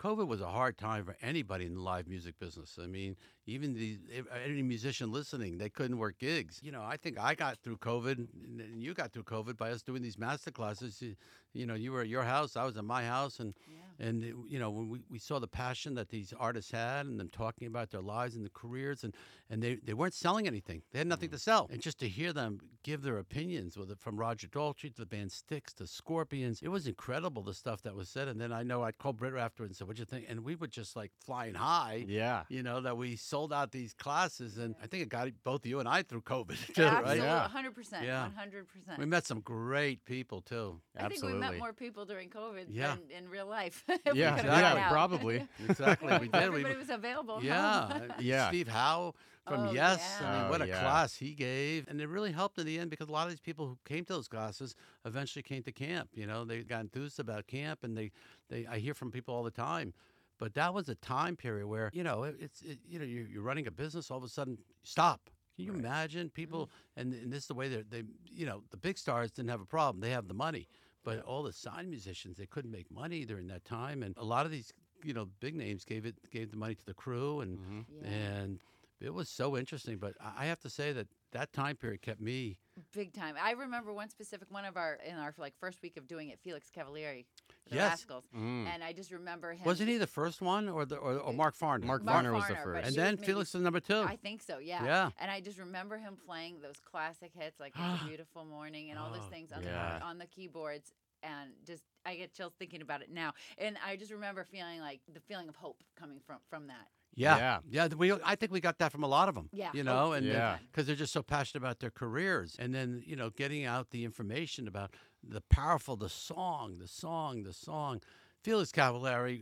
[0.00, 2.78] COVID was a hard time for anybody in the live music business.
[2.82, 6.60] I mean, even the uh, any musician listening, they couldn't work gigs.
[6.62, 9.70] You know, I think I got through COVID, and and you got through COVID by
[9.70, 11.00] us doing these master classes.
[11.00, 11.14] You,
[11.52, 13.54] you know, you were at your house, I was at my house, and
[13.98, 17.18] and it- you know when we, we saw the passion that these artists had, and
[17.18, 19.14] them talking about their lives and their careers, and
[19.48, 20.82] and they, they weren't selling anything.
[20.92, 21.36] They had nothing mm-hmm.
[21.36, 24.94] to sell, and just to hear them give their opinions, with it from Roger Daltrey
[24.94, 28.28] to the band Styx to Scorpions, it was incredible the stuff that was said.
[28.28, 30.54] And then I know I'd call Britt afterwards and said, "What'd you think?" And we
[30.54, 32.04] were just like flying high.
[32.06, 32.42] Yeah.
[32.48, 35.80] You know that we sold out these classes, and I think it got both you
[35.80, 37.50] and I through COVID too, Absolutely, right?
[37.50, 38.02] 100%.
[38.02, 38.28] Yeah.
[38.38, 38.98] 100%.
[38.98, 40.80] We met some great people too.
[40.96, 41.04] Absolutely.
[41.04, 42.96] I think we met more people during COVID Yeah.
[42.96, 43.84] than in real life.
[43.88, 45.46] if we Yeah, could've yeah, probably.
[45.68, 46.32] Exactly, we did.
[46.32, 47.40] We- Everybody was available.
[47.42, 47.98] Yeah, huh?
[48.18, 49.14] uh, Steve Howe
[49.46, 50.18] from Oh, Yes.
[50.20, 50.28] yeah.
[50.28, 50.80] I mean, Oh, what a yeah.
[50.80, 53.40] class he gave, and it really helped in the end because a lot of these
[53.40, 54.74] people who came to those classes
[55.04, 56.10] eventually came to camp.
[56.14, 58.10] You know, they got enthused about camp, and they,
[58.48, 59.92] they I hear from people all the time.
[60.38, 63.26] But that was a time period where you know it, it's it, you know you're,
[63.26, 65.30] you're running a business, all of a sudden stop.
[65.56, 66.68] Can you imagine people?
[66.96, 69.60] And, and this is the way they they you know the big stars didn't have
[69.62, 70.68] a problem; they have the money.
[71.06, 74.44] But all the side musicians, they couldn't make money during that time, and a lot
[74.44, 74.72] of these
[75.04, 78.04] you know big names gave it gave the money to the crew, and mm-hmm.
[78.04, 78.58] and
[79.00, 79.98] it was so interesting.
[79.98, 82.58] But I I have to say that that time period kept me.
[82.92, 83.36] Big time.
[83.40, 86.40] I remember one specific one of our in our like first week of doing it,
[86.42, 87.24] Felix Cavaliere,
[87.68, 87.90] the Yes.
[88.00, 88.66] Rascals, Mm.
[88.66, 89.64] and I just remember him.
[89.64, 91.82] Wasn't he the first one, or the or, or Mark Farner?
[91.84, 92.86] Mark Mark Farner was the Farner, first.
[92.86, 94.00] and she then maybe- Felix was number two.
[94.02, 94.84] I think so, yeah.
[94.84, 95.10] Yeah.
[95.18, 98.98] And I just remember him playing those classic hits like "It's a Beautiful Morning" and
[98.98, 99.98] all those Oh, things on yeah.
[99.98, 100.92] the on the keyboards,
[101.22, 103.32] and just I get chills thinking about it now.
[103.58, 106.88] And I just remember feeling like the feeling of hope coming from from that.
[107.18, 107.58] Yeah, Yeah.
[107.88, 107.94] yeah.
[107.94, 109.48] We, I think we got that from a lot of them.
[109.50, 109.70] Yeah.
[109.72, 110.58] you know, and Yeah.
[110.70, 114.04] because they're just so passionate about their careers, and then you know, getting out the
[114.04, 114.94] information about
[115.28, 118.00] the powerful, the song, the song, the song.
[118.42, 119.40] Felix Cavaliere,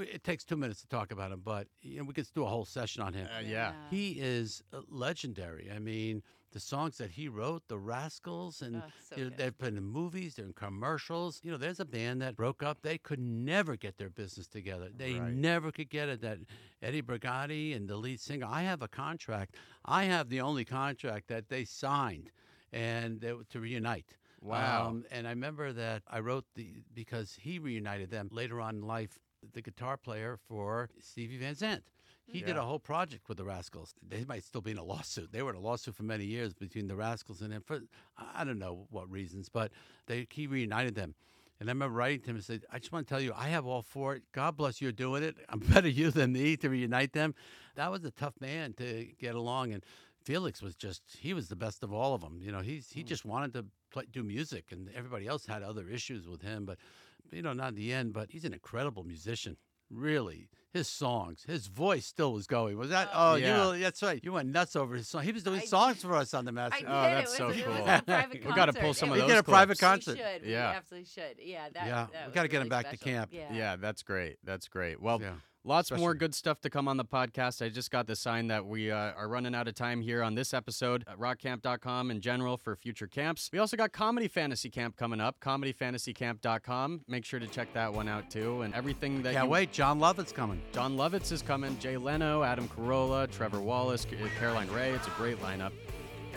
[0.00, 2.48] it takes two minutes to talk about him, but you know, we could do a
[2.48, 3.28] whole session on him.
[3.36, 3.72] Uh, yeah.
[3.88, 5.70] He is uh, legendary.
[5.72, 9.56] I mean, the songs that he wrote, the Rascals, and Oh, so you know, they've
[9.56, 11.40] been in movies, they're in commercials.
[11.44, 12.78] You know, there's a band that broke up.
[12.82, 14.88] They could never get their business together.
[14.94, 15.32] They Right.
[15.32, 16.20] never could get it.
[16.20, 16.38] That
[16.82, 18.46] Eddie Brigati and the lead singer.
[18.50, 19.54] I have a contract.
[19.84, 22.32] I have the only contract that they signed,
[22.72, 24.16] and they, to reunite.
[24.42, 24.88] Wow.
[24.88, 28.82] Um, and I remember that I wrote the because he reunited them later on in
[28.82, 29.18] life.
[29.54, 31.82] The guitar player for Stevie Van Zandt.
[32.26, 33.92] He did a whole project with the Rascals.
[34.08, 35.32] They might still be in a lawsuit.
[35.32, 37.80] They were in a lawsuit for many years between the Rascals and him for
[38.16, 39.72] I don't know what reasons, but
[40.06, 41.14] they he reunited them.
[41.60, 43.46] And I remember writing to him and said, I just want to tell you, I
[43.48, 44.18] have all four.
[44.32, 45.36] God bless you doing it.
[45.48, 47.34] I'm better you than me to reunite them.
[47.76, 49.72] That was a tough man to get along.
[49.72, 49.84] And
[50.24, 52.40] Felix was just, he was the best of all of them.
[52.42, 53.06] You know, he's, he hmm.
[53.06, 56.64] just wanted to play, do music, and everybody else had other issues with him.
[56.64, 56.78] But,
[57.30, 59.56] you know, not in the end, but he's an incredible musician.
[59.90, 62.78] Really, his songs, his voice still was going.
[62.78, 63.10] Was that?
[63.12, 63.56] Oh, oh Yeah.
[63.56, 64.18] you really, that's right.
[64.24, 65.22] You went nuts over his song.
[65.22, 66.88] He was doing I songs for us on the Master.
[66.88, 67.86] I Oh, that's it so was, It was cool.
[67.86, 70.12] a private We gotta pull some It of was- We those did a private concert.
[70.12, 70.42] We should.
[70.44, 70.72] We Yeah.
[70.76, 71.36] absolutely should.
[71.40, 71.68] Yeah.
[71.74, 73.30] That, Yeah, that we was gotta get him really back to camp.
[73.34, 73.52] Yeah.
[73.52, 74.38] Yeah, that's great.
[74.44, 74.98] That's great.
[74.98, 75.34] Well, Yeah.
[75.64, 77.64] Lots more good stuff to come on the podcast.
[77.64, 80.34] I just got the sign that we uh, are running out of time here on
[80.34, 83.48] this episode at rockcamp.com in general for future camps.
[83.52, 87.02] We also got Comedy Fantasy Camp coming up, comedyfantasycamp.com.
[87.06, 88.62] Make sure to check that one out too.
[88.62, 89.72] And everything that Can't you wait.
[89.72, 90.60] Jon Lovitz's coming.
[90.72, 94.04] Jon Lovitz is coming, Jay Leno, Adam Carolla, Trevor Wallace,
[94.38, 94.94] Caroline Rhea.
[94.94, 95.72] It's a great lineup.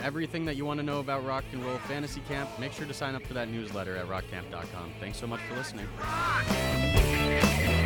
[0.02, 2.94] Everything that you want to know about Rock and Roll Fantasy Camp, make sure to
[2.94, 4.92] sign up for that newsletter at rockcamp.com.
[5.00, 5.86] Thanks so much for listening.
[5.96, 7.85] We like to roll.